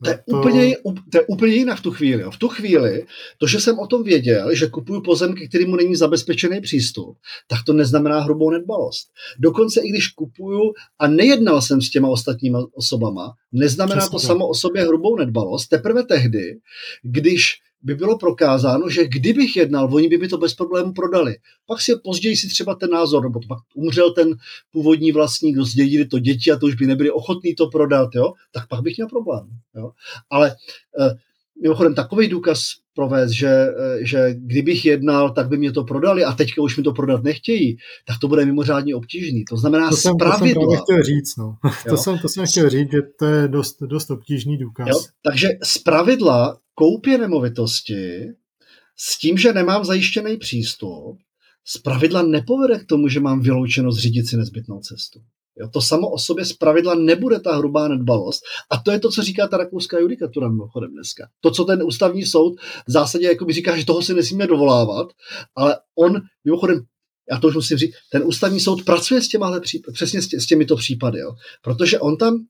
[0.04, 0.40] To je, to...
[0.40, 0.76] Úplně,
[1.12, 2.24] to je úplně jinak v tu chvíli.
[2.32, 3.06] V tu chvíli,
[3.38, 7.74] to, že jsem o tom věděl, že kupuju pozemky, kterému není zabezpečený přístup, tak to
[7.74, 9.08] neznamená hrubou nedbalost.
[9.40, 14.12] Dokonce i když kupuju a nejednal jsem s těma ostatníma osobama, neznamená Přesně.
[14.12, 15.68] to samo o sobě hrubou nedbalost.
[15.70, 16.60] Teprve tehdy,
[17.04, 21.36] když by bylo prokázáno, že kdybych jednal, oni by mi to bez problému prodali.
[21.68, 24.36] Pak si později si třeba ten názor, nebo pak umřel ten
[24.72, 28.34] původní vlastník, kdo zdědili to děti a to už by nebyli ochotní to prodat, jo?
[28.52, 29.48] tak pak bych měl problém.
[29.76, 29.92] Jo?
[30.30, 30.56] Ale
[31.00, 31.16] eh,
[31.62, 32.60] mimochodem takový důkaz
[32.96, 36.84] provést, že, eh, že kdybych jednal, tak by mě to prodali a teďka už mi
[36.84, 37.78] to prodat nechtějí,
[38.08, 39.46] tak to bude mimořádně obtížný.
[39.46, 40.66] To znamená to jsem, pravidla.
[40.66, 41.56] To jsem chtěl říct, no.
[41.90, 44.88] to, jsem, to jsem chtěl říct, že to je dost, dost obtížný důkaz.
[44.88, 45.00] Jo?
[45.24, 48.28] Takže z pravidla koupě nemovitosti
[48.98, 51.18] s tím, že nemám zajištěný přístup,
[51.66, 55.20] z pravidla nepovede k tomu, že mám vyloučeno zřídit si nezbytnou cestu.
[55.60, 58.44] Jo, to samo o sobě z pravidla nebude ta hrubá nedbalost.
[58.70, 61.28] A to je to, co říká ta rakouská judikatura mimochodem dneska.
[61.42, 62.56] To, co ten ústavní soud
[62.88, 65.08] v zásadě by říká, že toho si nesmíme dovolávat,
[65.56, 66.86] ale on mimochodem
[67.32, 69.62] já to už musím říct, ten ústavní soud pracuje s těmahle
[69.94, 71.36] přesně s, tě, s těmito případy, jo.
[71.62, 72.46] protože on tam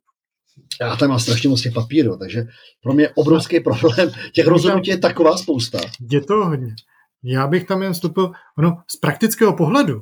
[0.82, 2.46] já tam mám strašně moc těch papírů, takže
[2.84, 4.12] pro mě obrovský problém.
[4.34, 5.80] Těch rozhodnutí je taková spousta.
[6.12, 6.76] Je to hodně.
[7.24, 10.02] Já bych tam jen vstupil, ono z praktického pohledu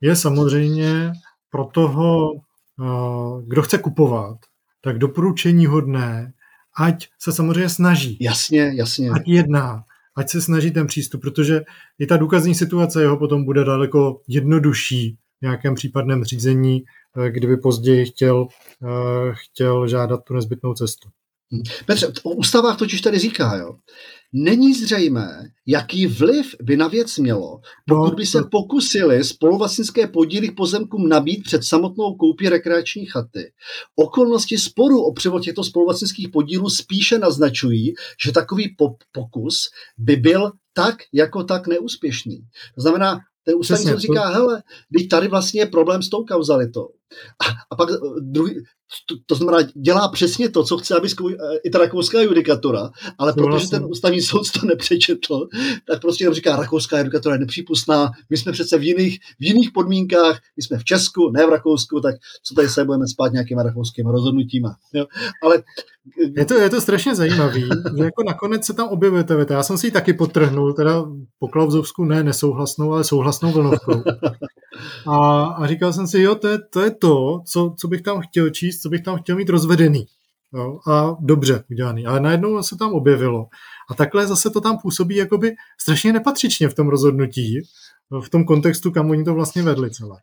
[0.00, 1.12] je samozřejmě
[1.50, 4.36] pro toho, eh, kdo chce kupovat,
[4.80, 6.32] tak doporučení hodné,
[6.78, 8.18] ať se samozřejmě snaží.
[8.20, 9.10] Jasně, jasně.
[9.10, 9.84] Ať jedná,
[10.16, 11.60] ať se snaží ten přístup, protože
[11.98, 16.82] i ta důkazní situace jeho potom bude daleko jednodušší v nějakém případném řízení,
[17.28, 18.46] kdyby později chtěl,
[18.82, 21.08] eh, chtěl žádat tu nezbytnou cestu.
[21.54, 21.62] Hm.
[21.86, 23.76] Petře, o ústavách totiž tady říká, jo.
[24.32, 30.50] Není zřejmé, jaký vliv by na věc mělo, pokud no, by se pokusili spoluvlastnické podíly
[30.50, 33.52] pozemkům nabít před samotnou koupí rekreační chaty.
[33.96, 37.94] Okolnosti sporu o převod těchto spoluvlastnických podílů spíše naznačují,
[38.24, 38.76] že takový
[39.12, 42.40] pokus by byl tak jako tak neúspěšný.
[42.74, 44.62] To znamená, ten ústavní říká, hele,
[44.98, 46.88] teď tady vlastně je problém s tou kauzalitou.
[47.40, 47.88] A, a pak
[48.20, 48.54] druhý,
[49.06, 51.28] to, to znamená, dělá přesně to, co chce, aby zkou,
[51.64, 53.78] i ta rakouská judikatura, ale protože vlastně.
[53.78, 55.48] ten ústavní soud to nepřečetl,
[55.86, 59.70] tak prostě jenom říká, rakouská judikatura je nepřípustná, my jsme přece v jiných, v jiných
[59.70, 63.62] podmínkách, my jsme v Česku, ne v Rakousku, tak co tady se budeme spát nějakýma
[63.62, 64.76] rakouskými rozhodnutíma.
[64.94, 65.06] Jo?
[65.42, 65.62] Ale
[66.36, 67.62] je to, je to strašně zajímavý,
[67.98, 69.36] že jako nakonec se tam objevujete.
[69.36, 69.54] Víte.
[69.54, 71.04] Já jsem si ji taky potrhnul, teda
[71.38, 73.92] po Klauzovsku ne nesouhlasnou, ale souhlasnou vlnovkou.
[75.06, 78.20] A, a říkal jsem si, jo, to je to, je to co, co bych tam
[78.20, 80.06] chtěl číst, co bych tam chtěl mít rozvedený.
[80.54, 82.06] Jo, a dobře udělaný.
[82.06, 83.46] Ale najednou se tam objevilo.
[83.90, 87.60] A takhle zase to tam působí jakoby strašně nepatřičně v tom rozhodnutí,
[88.24, 90.16] v tom kontextu, kam oni to vlastně vedli celé.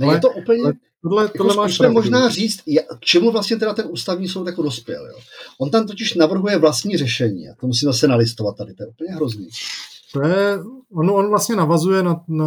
[0.00, 0.62] Ale, je to úplně...
[0.62, 2.60] Ale tohle, jako tohle máš možná říct,
[2.98, 5.06] k čemu vlastně teda ten ústavní soud jako dospěl.
[5.06, 5.18] Jo?
[5.60, 7.48] On tam totiž navrhuje vlastní řešení.
[7.48, 9.48] A to musím zase nalistovat tady, to je úplně hrozný.
[10.12, 10.58] To je,
[10.92, 12.46] on, on vlastně navazuje na, na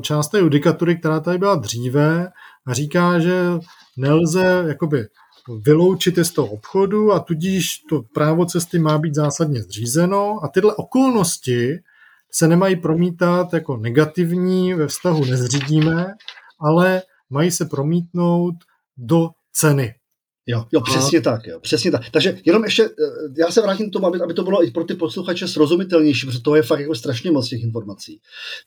[0.00, 2.30] část té judikatury, která tady byla dříve
[2.66, 3.44] a říká, že
[3.96, 5.06] nelze jakoby
[5.66, 10.48] vyloučit je z toho obchodu a tudíž to právo cesty má být zásadně zřízeno a
[10.48, 11.78] tyhle okolnosti
[12.30, 16.06] se nemají promítat jako negativní ve vztahu nezřídíme,
[16.60, 18.54] ale mají se promítnout
[18.96, 19.94] do ceny.
[20.46, 21.22] Jo, jo, přesně a...
[21.22, 22.10] tak, jo, přesně tak.
[22.10, 22.90] Takže jenom ještě, eh,
[23.38, 26.40] já se vrátím k tomu, aby, aby to bylo i pro ty posluchače srozumitelnější, protože
[26.40, 28.20] to je fakt jako strašně moc těch informací.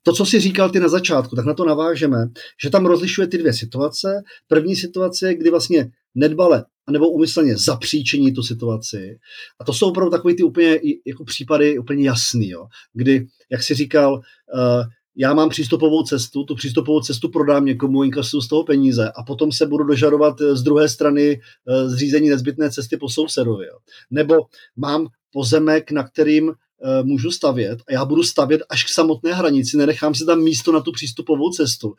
[0.03, 2.17] To, co si říkal ty na začátku, tak na to navážeme,
[2.63, 4.23] že tam rozlišuje ty dvě situace.
[4.47, 9.19] První situace, kdy vlastně nedbale nebo umyslně zapříčení tu situaci.
[9.59, 13.73] A to jsou opravdu takové ty úplně jako případy úplně jasný, jo, kdy, jak si
[13.73, 14.83] říkal, uh,
[15.17, 19.51] já mám přístupovou cestu, tu přístupovou cestu prodám někomu, inkasuju z toho peníze a potom
[19.51, 23.65] se budu dožadovat z druhé strany uh, zřízení nezbytné cesty po sousedovi.
[23.65, 23.77] Jo.
[24.11, 24.35] Nebo
[24.75, 26.66] mám pozemek, na kterým Eh,
[27.03, 30.81] můžu stavět a já budu stavět až k samotné hranici, nenechám si tam místo na
[30.81, 31.93] tu přístupovou cestu,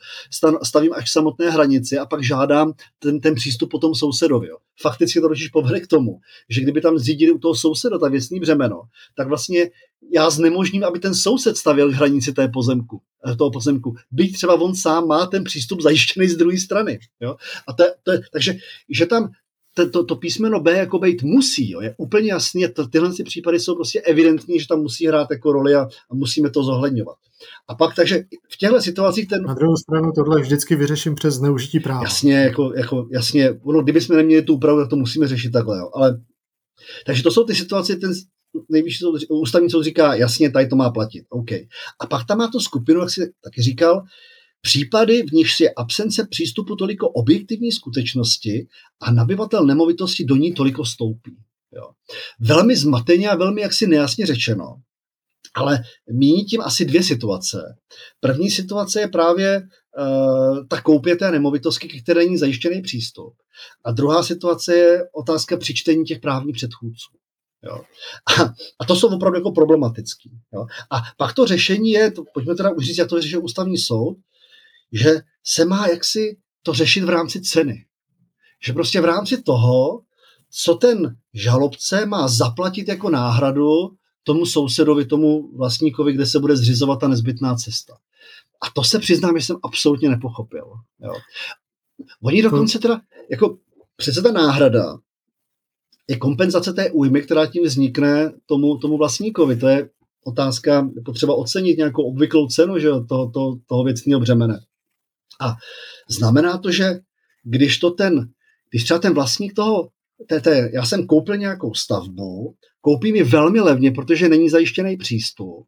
[0.62, 4.49] stavím až k samotné hranici a pak žádám ten, ten přístup potom sousedovi.
[4.83, 8.41] Fakticky to totiž povede k tomu, že kdyby tam zřídili u toho souseda ta věcný
[8.41, 8.83] břemeno,
[9.16, 9.70] tak vlastně
[10.14, 13.95] já znemožním, aby ten soused stavěl hranici té pozemku, eh, toho pozemku.
[14.11, 16.99] Byť třeba on sám má ten přístup zajištěný z druhé strany.
[17.20, 17.37] Jo?
[17.66, 18.55] A to, to takže,
[18.91, 19.31] že tam
[19.79, 23.24] to, to, to písmeno B jako být musí, jo, je úplně jasný, to, tyhle ty
[23.24, 27.16] případy jsou prostě evidentní, že tam musí hrát jako roli a, a musíme to zohledňovat.
[27.68, 28.22] A pak takže
[28.53, 29.43] v těchto situacích ten...
[29.43, 32.03] Na druhou stranu tohle vždycky vyřeším přes zneužití práva.
[32.03, 35.91] Jasně, jako, jako, jasně, ono, kdybychom neměli tu úpravu, tak to musíme řešit takhle, jo.
[35.95, 36.20] ale
[37.07, 38.12] takže to jsou ty situace, ten
[38.68, 41.53] nejvyšší soud, ústavní soud říká, jasně, tady to má platit, OK.
[42.01, 44.03] A pak tam má tu skupinu, jak si taky říkal,
[44.61, 48.67] Případy, v nichž je absence přístupu toliko objektivní skutečnosti
[49.01, 51.37] a nabyvatel nemovitosti do ní toliko stoupí.
[51.73, 51.91] Jo.
[52.41, 54.75] Velmi zmateně a velmi jaksi nejasně řečeno,
[55.55, 55.83] ale
[56.13, 57.77] míní tím asi dvě situace.
[58.21, 63.35] První situace je právě uh, ta koupě té nemovitosti, k které není zajištěný přístup.
[63.85, 67.13] A druhá situace je otázka přičtení těch právních předchůdců.
[67.65, 67.81] Jo.
[68.27, 70.31] A, a to jsou opravdu jako problematický.
[70.55, 70.67] Jo.
[70.91, 74.17] A pak to řešení je, to, pojďme teda už říct, jak to řeší ústavní soud,
[74.93, 77.84] že se má jaksi to řešit v rámci ceny.
[78.62, 80.01] Že prostě v rámci toho,
[80.51, 83.91] co ten žalobce má zaplatit jako náhradu
[84.22, 87.95] tomu sousedovi, tomu vlastníkovi, kde se bude zřizovat ta nezbytná cesta.
[88.61, 90.64] A to se přiznám, že jsem absolutně nepochopil.
[91.01, 91.12] Jo.
[92.22, 93.59] Oni dokonce teda, jako
[93.97, 94.99] přece ta náhrada
[96.09, 99.57] je kompenzace té újmy, která tím vznikne tomu, tomu vlastníkovi.
[99.57, 99.91] To je
[100.24, 104.61] otázka, potřeba ocenit nějakou obvyklou cenu že, toho, toho, toho věcného břemene.
[105.41, 105.57] A
[106.09, 106.99] znamená to, že
[107.45, 108.28] když to ten,
[108.70, 109.89] když třeba ten vlastník toho,
[110.26, 115.66] té, té, já jsem koupil nějakou stavbu, koupím ji velmi levně, protože není zajištěný přístup,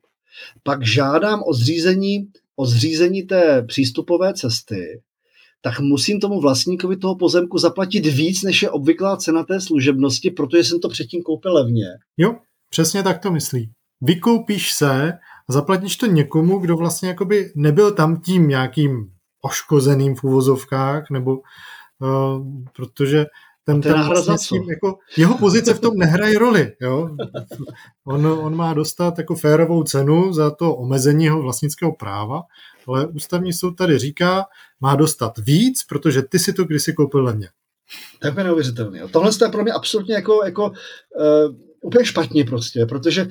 [0.62, 5.02] pak žádám o zřízení, o zřízení té přístupové cesty,
[5.62, 10.64] tak musím tomu vlastníkovi toho pozemku zaplatit víc, než je obvyklá cena té služebnosti, protože
[10.64, 11.86] jsem to předtím koupil levně.
[12.16, 12.36] Jo,
[12.70, 13.70] přesně tak to myslí.
[14.00, 15.12] Vykoupíš se
[15.48, 19.10] a zaplatíš to někomu, kdo vlastně jakoby nebyl tam tím nějakým
[19.40, 23.26] poškozeným v uvozovkách, nebo uh, protože
[23.64, 26.72] ten, ten vlastně tím, jako, jeho pozice v tom nehraje roli.
[26.80, 27.10] Jo?
[28.04, 32.42] On, on má dostat jako férovou cenu za to omezení jeho vlastnického práva,
[32.88, 34.44] ale ústavní soud tady říká,
[34.80, 37.48] má dostat víc, protože ty si to kdysi koupil levně.
[38.18, 39.00] To je neuvěřitelné.
[39.10, 43.28] Tohle je pro mě absolutně jako, jako uh, úplně špatně prostě, protože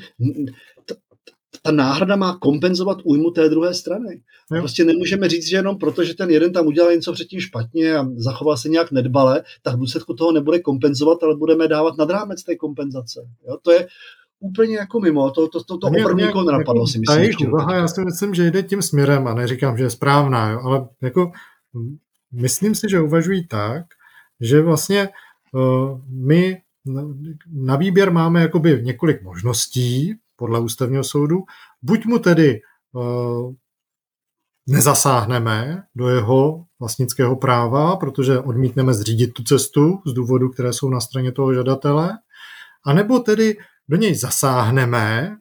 [1.61, 4.21] ta náhrada má kompenzovat újmu té druhé strany.
[4.53, 4.59] Jo.
[4.59, 8.07] Prostě nemůžeme říct, že jenom proto, že ten jeden tam udělal něco předtím špatně a
[8.15, 12.43] zachoval se nějak nedbale, tak v důsledku toho nebude kompenzovat, ale budeme dávat nad rámec
[12.43, 13.27] té kompenzace.
[13.47, 13.57] Jo?
[13.61, 13.87] To je
[14.39, 17.17] úplně jako mimo, to, to, to, to opravdu nikoho nenapadlo, si myslím.
[17.17, 17.35] Ta jejich
[17.73, 21.31] já si myslím, že jde tím směrem a neříkám, že je správná, jo, ale jako
[22.31, 23.85] myslím si, že uvažují tak,
[24.41, 25.09] že vlastně
[25.53, 26.57] uh, my
[27.53, 31.37] na výběr máme jakoby několik možností, podle ústavního soudu,
[31.81, 32.59] buď mu tedy
[32.93, 33.53] uh,
[34.67, 40.99] nezasáhneme do jeho vlastnického práva, protože odmítneme zřídit tu cestu z důvodu, které jsou na
[40.99, 42.11] straně toho žadatele,
[42.85, 43.57] anebo tedy
[43.89, 45.37] do něj zasáhneme,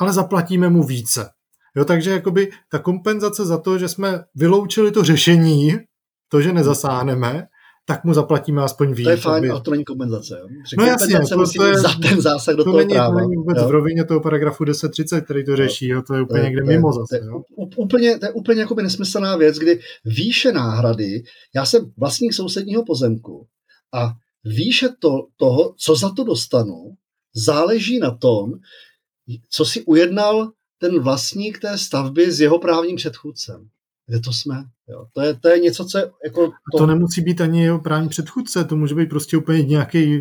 [0.00, 1.30] ale zaplatíme mu více.
[1.76, 5.78] Jo, takže jakoby ta kompenzace za to, že jsme vyloučili to řešení,
[6.28, 7.46] to, že nezasáhneme,
[7.88, 9.04] tak mu zaplatíme aspoň víc.
[9.04, 9.50] To je fajn, aby...
[9.50, 10.38] ale to není kompenzace.
[10.40, 10.48] Jo?
[10.78, 13.14] no jasně, to, musí to je, za ten zásah do to toho není, práva.
[13.14, 13.68] To není vůbec jo?
[13.68, 16.02] v rovině toho paragrafu 1030, který to řeší, jo?
[16.02, 17.18] to je úplně to je, někde to je, mimo zase.
[17.18, 17.42] To je, jo?
[17.76, 21.22] Úplně, to je úplně jakoby nesmyslná věc, kdy výše náhrady,
[21.54, 23.46] já jsem vlastník sousedního pozemku
[23.94, 24.12] a
[24.44, 26.94] výše to, toho, co za to dostanu,
[27.34, 28.52] záleží na tom,
[29.50, 33.68] co si ujednal ten vlastník té stavby s jeho právním předchůdcem
[34.06, 34.64] kde to jsme.
[34.88, 35.06] Jo.
[35.12, 36.52] To, je, to je něco, co je jako...
[36.72, 36.78] To...
[36.78, 40.20] to nemusí být ani jeho právní předchůdce, to může být prostě úplně nějaký,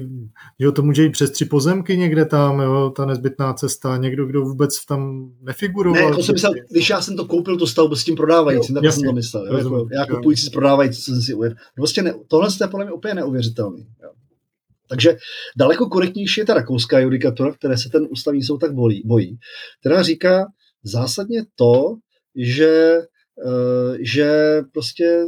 [0.59, 4.41] jo, to může jít přes tři pozemky někde tam, jo, ta nezbytná cesta, někdo, kdo
[4.41, 6.01] vůbec tam nefiguroval.
[6.01, 8.93] Ne, jako jsem myslel, když já jsem to koupil, tu stavbu s tím prodávajícím, tak
[8.93, 9.47] jsem to myslel.
[9.47, 11.57] Jo, jako, já kupující s prodávající, co jsem si uvěděl.
[11.75, 13.87] Prostě ne, tohle je podle mě úplně neuvěřitelný.
[14.03, 14.09] Jo.
[14.89, 15.17] Takže
[15.57, 19.37] daleko korektnější je ta rakouská judikatura, které se ten ústavní soud tak bojí, bojí,
[19.79, 20.45] která říká
[20.83, 21.95] zásadně to,
[22.35, 23.01] že
[23.99, 25.25] že prostě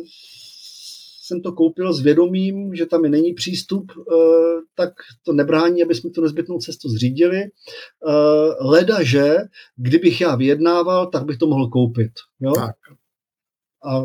[1.27, 4.93] jsem to koupil s vědomím, že tam není přístup, eh, tak
[5.23, 7.41] to nebrání, aby jsme tu nezbytnou cestu zřídili.
[7.41, 7.49] Eh,
[8.59, 9.35] leda, že
[9.75, 12.11] kdybych já vyjednával, tak bych to mohl koupit.
[12.39, 12.51] Jo?
[12.51, 12.75] Tak.
[13.83, 13.97] A,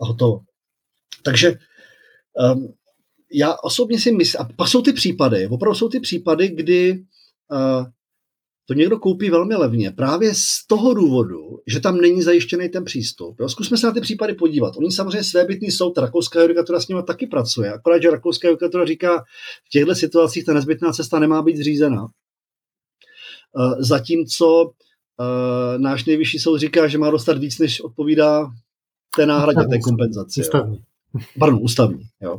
[0.00, 0.40] a hotovo.
[1.22, 1.58] Takže
[2.52, 2.74] um,
[3.32, 7.04] já osobně si myslím, a pak jsou ty případy, opravdu jsou ty případy, kdy
[7.50, 7.86] uh,
[8.68, 13.40] to někdo koupí velmi levně právě z toho důvodu, že tam není zajištěný ten přístup.
[13.40, 13.48] Jo?
[13.48, 14.76] Zkusme se na ty případy podívat.
[14.76, 19.24] Oni samozřejmě svébytný soud, rakouská judikatura s nimi taky pracuje, akorát, že rakouská judikatura říká,
[19.64, 22.06] v těchto situacích ta nezbytná cesta nemá být zřízena.
[22.06, 24.70] Eh, zatímco
[25.20, 28.50] eh, náš nejvyšší soud říká, že má dostat víc, než odpovídá
[29.16, 30.40] té náhradě, té kompenzaci.
[30.40, 30.82] Ústavní.
[31.38, 32.02] Pardon, ústavní.
[32.20, 32.38] Jo.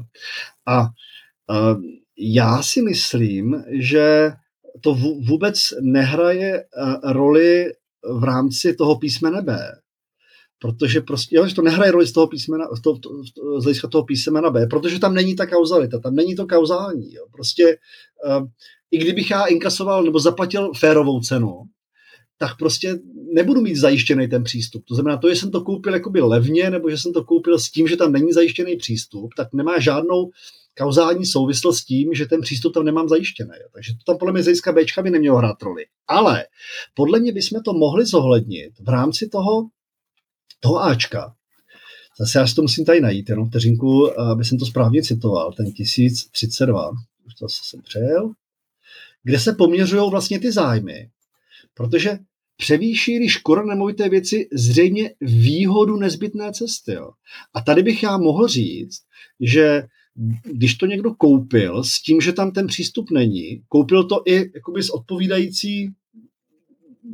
[0.67, 0.87] A
[1.51, 1.75] eh,
[2.17, 4.31] já si myslím, že
[4.81, 4.93] to
[5.27, 6.63] vůbec nehraje
[7.03, 7.65] roli
[8.19, 9.59] v rámci toho písmene B.
[10.61, 13.09] Protože prostě, jo, že to nehraje roli z toho písmena, to, to,
[13.59, 17.13] z hlediska toho písmena B, protože tam není ta kauzalita, tam není to kauzální.
[17.13, 17.25] Jo.
[17.31, 17.77] Prostě
[18.27, 18.47] uh,
[18.91, 21.63] i kdybych já inkasoval nebo zaplatil férovou cenu,
[22.37, 22.99] tak prostě
[23.33, 24.83] nebudu mít zajištěný ten přístup.
[24.87, 27.71] To znamená, to, že jsem to koupil jakoby levně, nebo že jsem to koupil s
[27.71, 30.29] tím, že tam není zajištěný přístup, tak nemá žádnou
[30.79, 33.51] kauzální souvislost s tím, že ten přístup tam nemám zajištěný.
[33.73, 35.85] Takže to tam podle mě z hlediska Bčka by nemělo hrát roli.
[36.07, 36.45] Ale
[36.93, 39.67] podle mě bychom to mohli zohlednit v rámci toho,
[40.59, 41.35] toho Ačka.
[42.19, 45.71] Zase já si to musím tady najít, jenom vteřinku, aby jsem to správně citoval, ten
[45.71, 46.91] 1032,
[47.27, 48.31] už to jsem přejel,
[49.23, 51.09] kde se poměřují vlastně ty zájmy.
[51.73, 52.19] Protože
[52.57, 56.93] převýší škoda nemovité věci zřejmě výhodu nezbytné cesty.
[56.93, 57.11] Jo.
[57.53, 59.01] A tady bych já mohl říct,
[59.39, 59.83] že
[60.43, 64.83] když to někdo koupil s tím, že tam ten přístup není, koupil to i jakoby
[64.83, 65.89] s odpovídající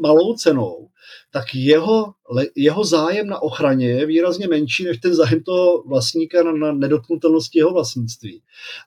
[0.02, 0.88] malou cenou,
[1.32, 2.14] tak jeho,
[2.56, 7.60] jeho zájem na ochraně je výrazně menší než ten zájem toho vlastníka na, na nedotknutelnosti
[7.60, 8.42] jeho vlastnictví.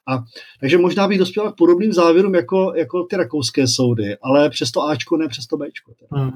[0.08, 0.24] A,
[0.60, 4.82] takže možná bych dospěl k podobným závěrům jako, jako ty rakouské soudy, ale přes to
[4.82, 5.92] Ačko, ne přes to Bčko.
[6.10, 6.30] Hmm.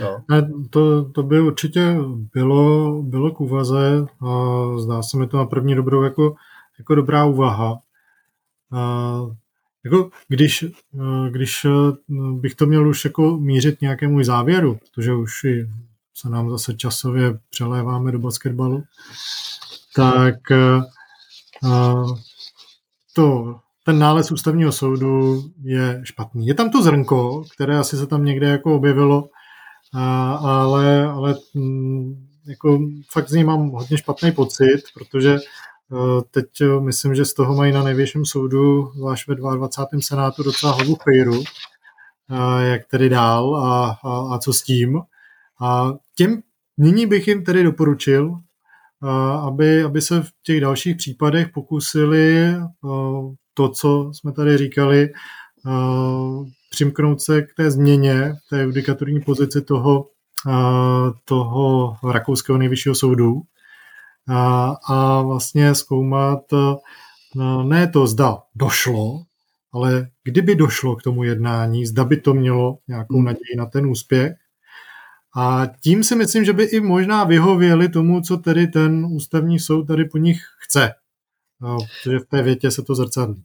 [0.00, 0.18] Jo.
[0.30, 1.96] Ne, to, to by určitě
[2.34, 6.34] bylo, bylo k úvaze a zdá se mi to na první dobrou jako,
[6.78, 7.78] jako dobrá úvaha.
[9.84, 10.64] Jako když,
[11.30, 11.66] když
[12.32, 15.46] bych to měl už jako mířit nějakému závěru, protože už
[16.14, 18.84] se nám zase časově přeléváme do basketbalu,
[19.94, 20.34] tak
[23.12, 26.46] to, ten nález ústavního soudu je špatný.
[26.46, 29.28] Je tam to zrnko, které asi se tam někde jako objevilo,
[29.92, 32.78] ale, ale mm, jako
[33.10, 35.38] fakt z ní mám hodně špatný pocit, protože
[36.30, 40.00] teď e, myslím, že z toho mají na nejvyšším soudu, zvlášť ve 22.
[40.00, 45.00] senátu, docela hlavu fejru, e, jak tedy dál a, a, a co s tím.
[45.62, 46.42] A těm
[46.78, 48.38] nyní bych jim tedy doporučil,
[49.42, 52.54] aby, aby se v těch dalších případech pokusili
[53.54, 55.08] to, co jsme tady říkali,
[56.70, 60.08] přimknout se k té změně, té judikaturní pozici toho,
[61.24, 63.42] toho rakouského nejvyššího soudu
[64.28, 66.40] a, a vlastně zkoumat
[67.64, 69.22] ne to, zda došlo,
[69.72, 73.24] ale kdyby došlo k tomu jednání, zda by to mělo nějakou hmm.
[73.24, 74.32] naději na ten úspěch.
[75.36, 79.84] A tím si myslím, že by i možná vyhověli tomu, co tedy ten ústavní soud
[79.84, 80.90] tady po nich chce.
[82.02, 83.44] Protože v té větě se to zrcadlí.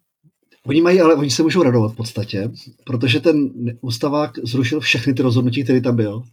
[0.68, 2.52] Oni mají, ale oni se můžou radovat v podstatě,
[2.84, 3.50] protože ten
[3.82, 6.24] ústavák zrušil všechny ty rozhodnutí, které tam byl.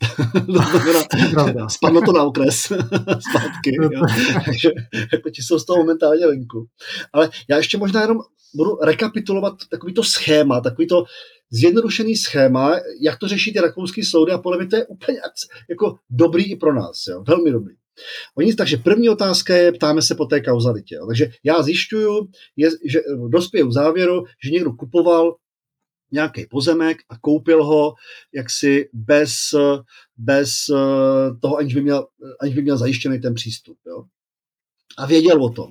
[1.58, 2.60] to spadlo to na okres
[3.30, 3.76] zpátky.
[3.80, 4.00] Jo.
[4.44, 4.70] Takže
[5.12, 6.66] jako ti jsou z toho momentálně venku.
[7.12, 8.18] Ale já ještě možná jenom
[8.54, 11.04] budu rekapitulovat takový to schéma, takový to
[11.50, 15.18] zjednodušený schéma, jak to řeší ty rakouský soudy a podle mě to je úplně
[15.70, 17.74] jako dobrý i pro nás, jo, velmi dobrý.
[18.38, 20.94] Oni, takže první otázka je, ptáme se po té kauzalitě.
[20.94, 21.06] Jo.
[21.06, 25.36] Takže já zjišťuju, je, že dospěju k závěru, že někdo kupoval
[26.12, 27.94] nějaký pozemek a koupil ho
[28.34, 29.32] jaksi bez,
[30.16, 30.50] bez
[31.42, 32.06] toho, aniž by, měl,
[32.40, 33.78] aniž by měl zajištěný ten přístup.
[33.86, 34.04] Jo.
[34.98, 35.70] A věděl o tom.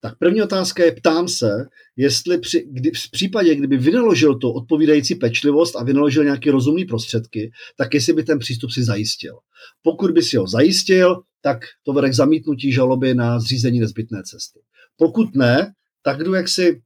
[0.00, 1.50] Tak první otázka je, ptám se,
[1.96, 7.50] jestli při, kdy, v případě, kdyby vynaložil to odpovídající pečlivost a vynaložil nějaké rozumné prostředky,
[7.76, 9.38] tak jestli by ten přístup si zajistil.
[9.82, 14.60] Pokud by si ho zajistil, tak to vede k zamítnutí žaloby na zřízení nezbytné cesty.
[14.96, 15.72] Pokud ne,
[16.02, 16.82] tak jdu jaksi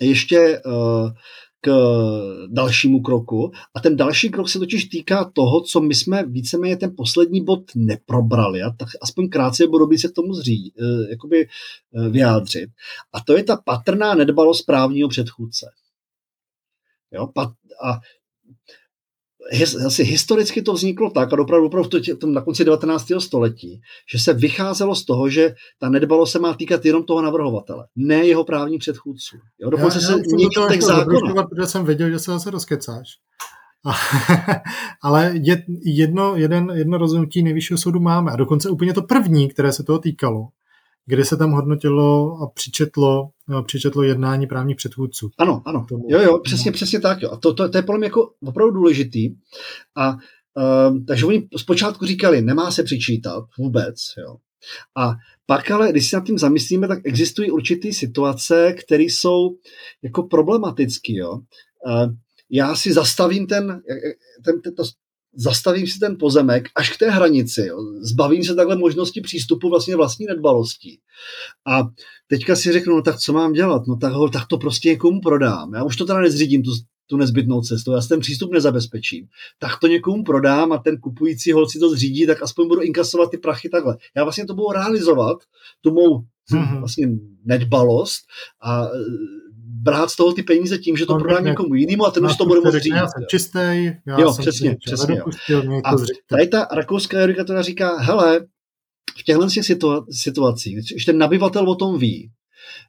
[0.00, 1.10] ještě uh,
[1.60, 1.72] k
[2.48, 3.52] dalšímu kroku.
[3.74, 7.60] A ten další krok se totiž týká toho, co my jsme víceméně ten poslední bod
[7.74, 8.62] neprobrali.
[8.62, 11.48] A tak aspoň krátce budu se k tomu zří, uh, jakoby,
[11.90, 12.70] uh, vyjádřit.
[13.12, 15.70] A to je ta patrná nedbalost právního předchůdce.
[17.12, 17.28] Jo,
[17.84, 18.00] a
[19.86, 23.06] asi historicky to vzniklo tak, a opravdu, opravdu to, to na konci 19.
[23.18, 23.80] století,
[24.12, 28.26] že se vycházelo z toho, že ta nedbalo se má týkat jenom toho navrhovatele, ne
[28.26, 29.36] jeho právní předchůdců.
[29.58, 31.46] Jo, dokonce já, se měnil tak zákon.
[31.48, 33.08] Protože jsem věděl, že se zase rozkecáš.
[35.02, 35.34] ale
[35.84, 39.98] jedno, jeden, jedno rozhodnutí nejvyššího soudu máme a dokonce úplně to první, které se toho
[39.98, 40.48] týkalo,
[41.06, 45.30] kde se tam hodnotilo a přičetlo, no, přičetlo jednání právních předchůdců.
[45.38, 45.86] Ano, ano.
[46.08, 47.22] Jo, jo, přesně, přesně tak.
[47.22, 47.30] Jo.
[47.30, 49.34] A to, to, to je podle mě jako opravdu důležitý.
[49.96, 53.94] A uh, takže oni zpočátku říkali, nemá se přičítat vůbec.
[54.18, 54.36] Jo.
[54.96, 55.14] A
[55.46, 59.56] pak ale, když se nad tím zamyslíme, tak existují určité situace, které jsou
[60.02, 61.12] jako problematické.
[61.12, 61.32] Jo.
[61.32, 62.14] Uh,
[62.50, 63.82] já si zastavím ten,
[64.44, 64.82] ten, ten, to,
[65.36, 67.78] zastavím si ten pozemek až k té hranici, jo.
[68.00, 70.98] zbavím se takhle možnosti přístupu vlastně vlastní nedbalostí.
[71.66, 71.88] A
[72.26, 75.20] teďka si řeknu, no tak co mám dělat, no tak, ho, tak to prostě někomu
[75.20, 75.74] prodám.
[75.74, 76.70] Já už to teda nezřídím, tu,
[77.06, 79.26] tu nezbytnou cestu, já si ten přístup nezabezpečím.
[79.58, 83.30] Tak to někomu prodám a ten kupující hol si to zřídí, tak aspoň budu inkasovat
[83.30, 83.96] ty prachy takhle.
[84.16, 85.36] Já vlastně to budu realizovat,
[85.80, 86.18] tu mou
[86.52, 86.78] mm-hmm.
[86.78, 87.08] vlastně
[87.44, 88.20] nedbalost
[88.62, 88.88] a
[89.84, 92.36] brát z toho ty peníze tím, že to no, prodá někomu jinému a ten už
[92.36, 92.94] to bude moct říct.
[92.94, 95.20] Já jsem čistý, já jo, jsem přesně, přesně.
[95.84, 95.92] a
[96.28, 98.40] tady ta rakouská judikatura říká, hele,
[99.18, 99.64] v těchto těch
[100.10, 102.30] situacích, když ten nabyvatel o tom ví,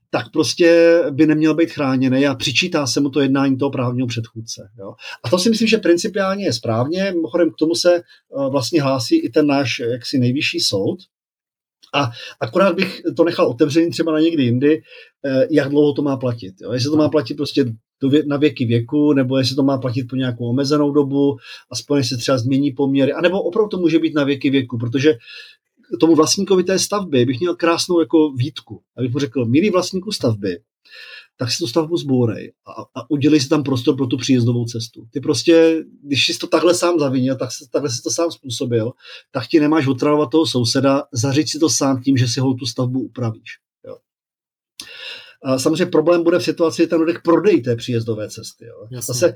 [0.10, 4.70] tak prostě by neměl být chráněný a přičítá se mu to jednání toho právního předchůdce.
[4.80, 4.94] Jo.
[5.24, 7.12] A to si myslím, že principiálně je správně.
[7.12, 11.00] Mimochodem k tomu se uh, vlastně hlásí i ten náš jaksi nejvyšší soud,
[11.94, 14.82] a akorát bych to nechal otevřený třeba na někdy jindy,
[15.26, 16.54] eh, jak dlouho to má platit.
[16.62, 16.74] Jo?
[16.74, 17.66] Jestli to má platit prostě
[18.26, 21.38] na věky věku, nebo jestli to má platit po nějakou omezenou dobu,
[21.72, 25.14] aspoň se třeba změní poměry, anebo opravdu to může být na věky věku, protože
[26.00, 28.82] tomu vlastníkovi té stavby bych měl krásnou jako výtku.
[28.98, 30.60] Abych mu řekl, milý vlastníku stavby,
[31.38, 35.08] tak si tu stavbu zbourej a, a udělej si tam prostor pro tu příjezdovou cestu.
[35.12, 38.92] Ty prostě, když jsi to takhle sám zavinil, tak si, takhle si to sám způsobil,
[39.32, 42.66] tak ti nemáš otravovat toho souseda, zařiď si to sám tím, že si ho tu
[42.66, 43.50] stavbu upravíš.
[43.88, 43.98] Jo.
[45.44, 48.66] A samozřejmě problém bude v situaci, kdy tam dojde k prodeji té příjezdové cesty.
[48.66, 49.02] Jo.
[49.02, 49.36] Zase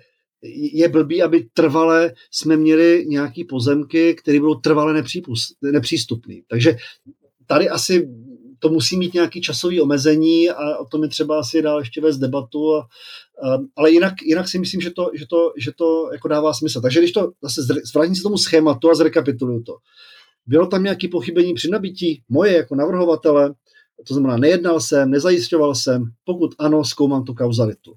[0.74, 5.04] je blbý, aby trvale jsme měli nějaký pozemky, které budou trvale
[5.62, 6.36] nepřístupné.
[6.48, 6.78] Takže
[7.46, 8.10] tady asi
[8.60, 12.18] to musí mít nějaký časový omezení a o tom je třeba asi dál ještě vést
[12.18, 12.88] debatu, a,
[13.76, 16.82] ale jinak, jinak si myslím, že to, že, to, že to jako dává smysl.
[16.82, 19.76] Takže když to zase zvrátím se tomu schématu a zrekapituluju to.
[20.46, 23.54] Bylo tam nějaké pochybení při nabití moje jako navrhovatele,
[24.08, 27.94] to znamená, nejednal jsem, nezajišťoval jsem, pokud ano, zkoumám tu kauzalitu.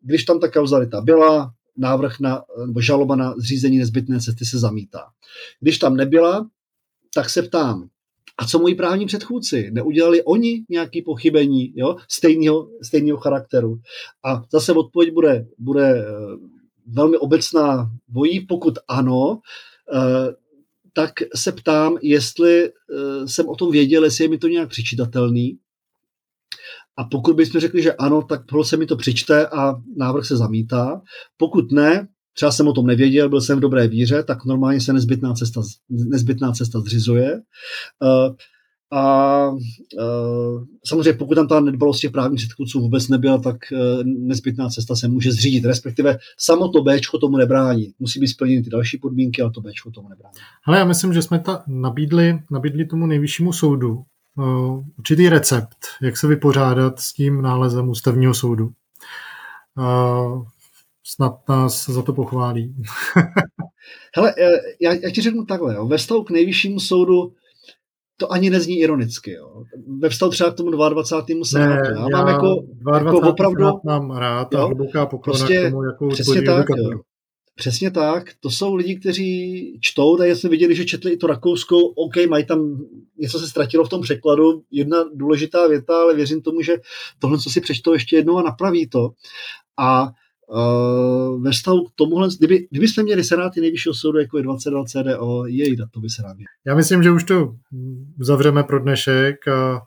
[0.00, 5.04] Když tam ta kauzalita byla, návrh na, nebo žaloba na zřízení nezbytné cesty se zamítá.
[5.60, 6.48] Když tam nebyla,
[7.14, 7.88] tak se ptám,
[8.38, 9.70] a co moji právní předchůdci?
[9.72, 11.96] Neudělali oni nějaké pochybení jo?
[12.10, 13.76] Stejného, stejného charakteru?
[14.24, 16.04] A zase odpověď bude, bude eh,
[16.86, 18.46] velmi obecná bojí.
[18.46, 19.40] Pokud ano,
[19.94, 20.34] eh,
[20.92, 25.58] tak se ptám, jestli eh, jsem o tom věděl, jestli je mi to nějak přičitatelný.
[26.96, 31.02] A pokud bychom řekli, že ano, tak se mi to přičte a návrh se zamítá.
[31.36, 34.92] Pokud ne, třeba jsem o tom nevěděl, byl jsem v dobré víře, tak normálně se
[34.92, 37.40] nezbytná cesta, nezbytná cesta zřizuje.
[38.02, 38.34] Uh,
[38.92, 44.68] a uh, samozřejmě pokud tam ta nedbalost těch právních předchůdců vůbec nebyla, tak uh, nezbytná
[44.68, 47.92] cesta se může zřídit, respektive samo to B tomu nebrání.
[47.98, 50.34] Musí být splněny ty další podmínky, ale to B tomu nebrání.
[50.66, 54.04] Ale já myslím, že jsme ta nabídli, nabídli tomu nejvyššímu soudu
[54.98, 58.70] určitý recept, jak se vypořádat s tím nálezem ústavního soudu.
[61.06, 62.74] Snad nás za to pochválí.
[64.16, 64.50] Hele, eh,
[64.80, 65.86] já, já ti řeknu takhle, jo.
[65.86, 67.32] ve vztahu k nejvyššímu soudu
[68.16, 69.32] to ani nezní ironicky.
[69.32, 69.64] Jo.
[69.98, 71.44] Ve vztahu třeba k tomu 22.
[71.44, 71.90] senátu.
[71.90, 72.98] Ne, já, já mám jako, 22.
[72.98, 73.64] jako opravdu...
[73.84, 77.00] mám rád jo, a hluboká poklona prostě, k tomu, jako přesně tak, jo.
[77.56, 81.80] Přesně tak, to jsou lidi, kteří čtou, tady jsme viděli, že četli i to rakouskou,
[81.86, 82.86] OK, mají tam,
[83.18, 86.76] něco se ztratilo v tom překladu, jedna důležitá věta, ale věřím tomu, že
[87.18, 89.10] tohle, co si přečtou ještě jednou a napraví to.
[89.78, 90.08] A
[90.48, 95.46] Uh, ve stavu k tomuhle, kdyby, kdybyste měli senáty nejvyššího soudu, jako je 22 CDO,
[95.46, 96.36] jej, to by se nám
[96.66, 97.54] Já myslím, že už to
[98.20, 99.82] uzavřeme pro dnešek a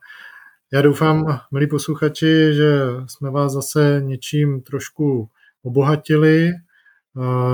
[0.74, 5.30] já doufám, milí posluchači, že jsme vás zase něčím trošku
[5.64, 6.52] obohatili,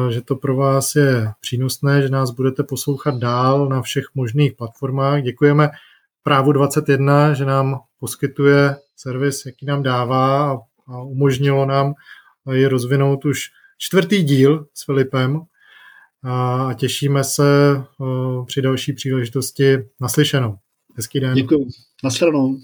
[0.10, 5.22] že to pro vás je přínosné, že nás budete poslouchat dál na všech možných platformách.
[5.22, 5.70] Děkujeme
[6.24, 10.51] Právu 21, že nám poskytuje servis, jaký nám dává
[10.88, 11.93] a umožnilo nám
[12.51, 13.39] je rozvinout už
[13.77, 15.41] čtvrtý díl s Filipem
[16.23, 17.43] a těšíme se
[18.45, 20.55] při další příležitosti naslyšenou.
[20.95, 21.35] Hezký den.
[21.35, 21.67] Děkuji.
[22.03, 22.57] Nasledanou.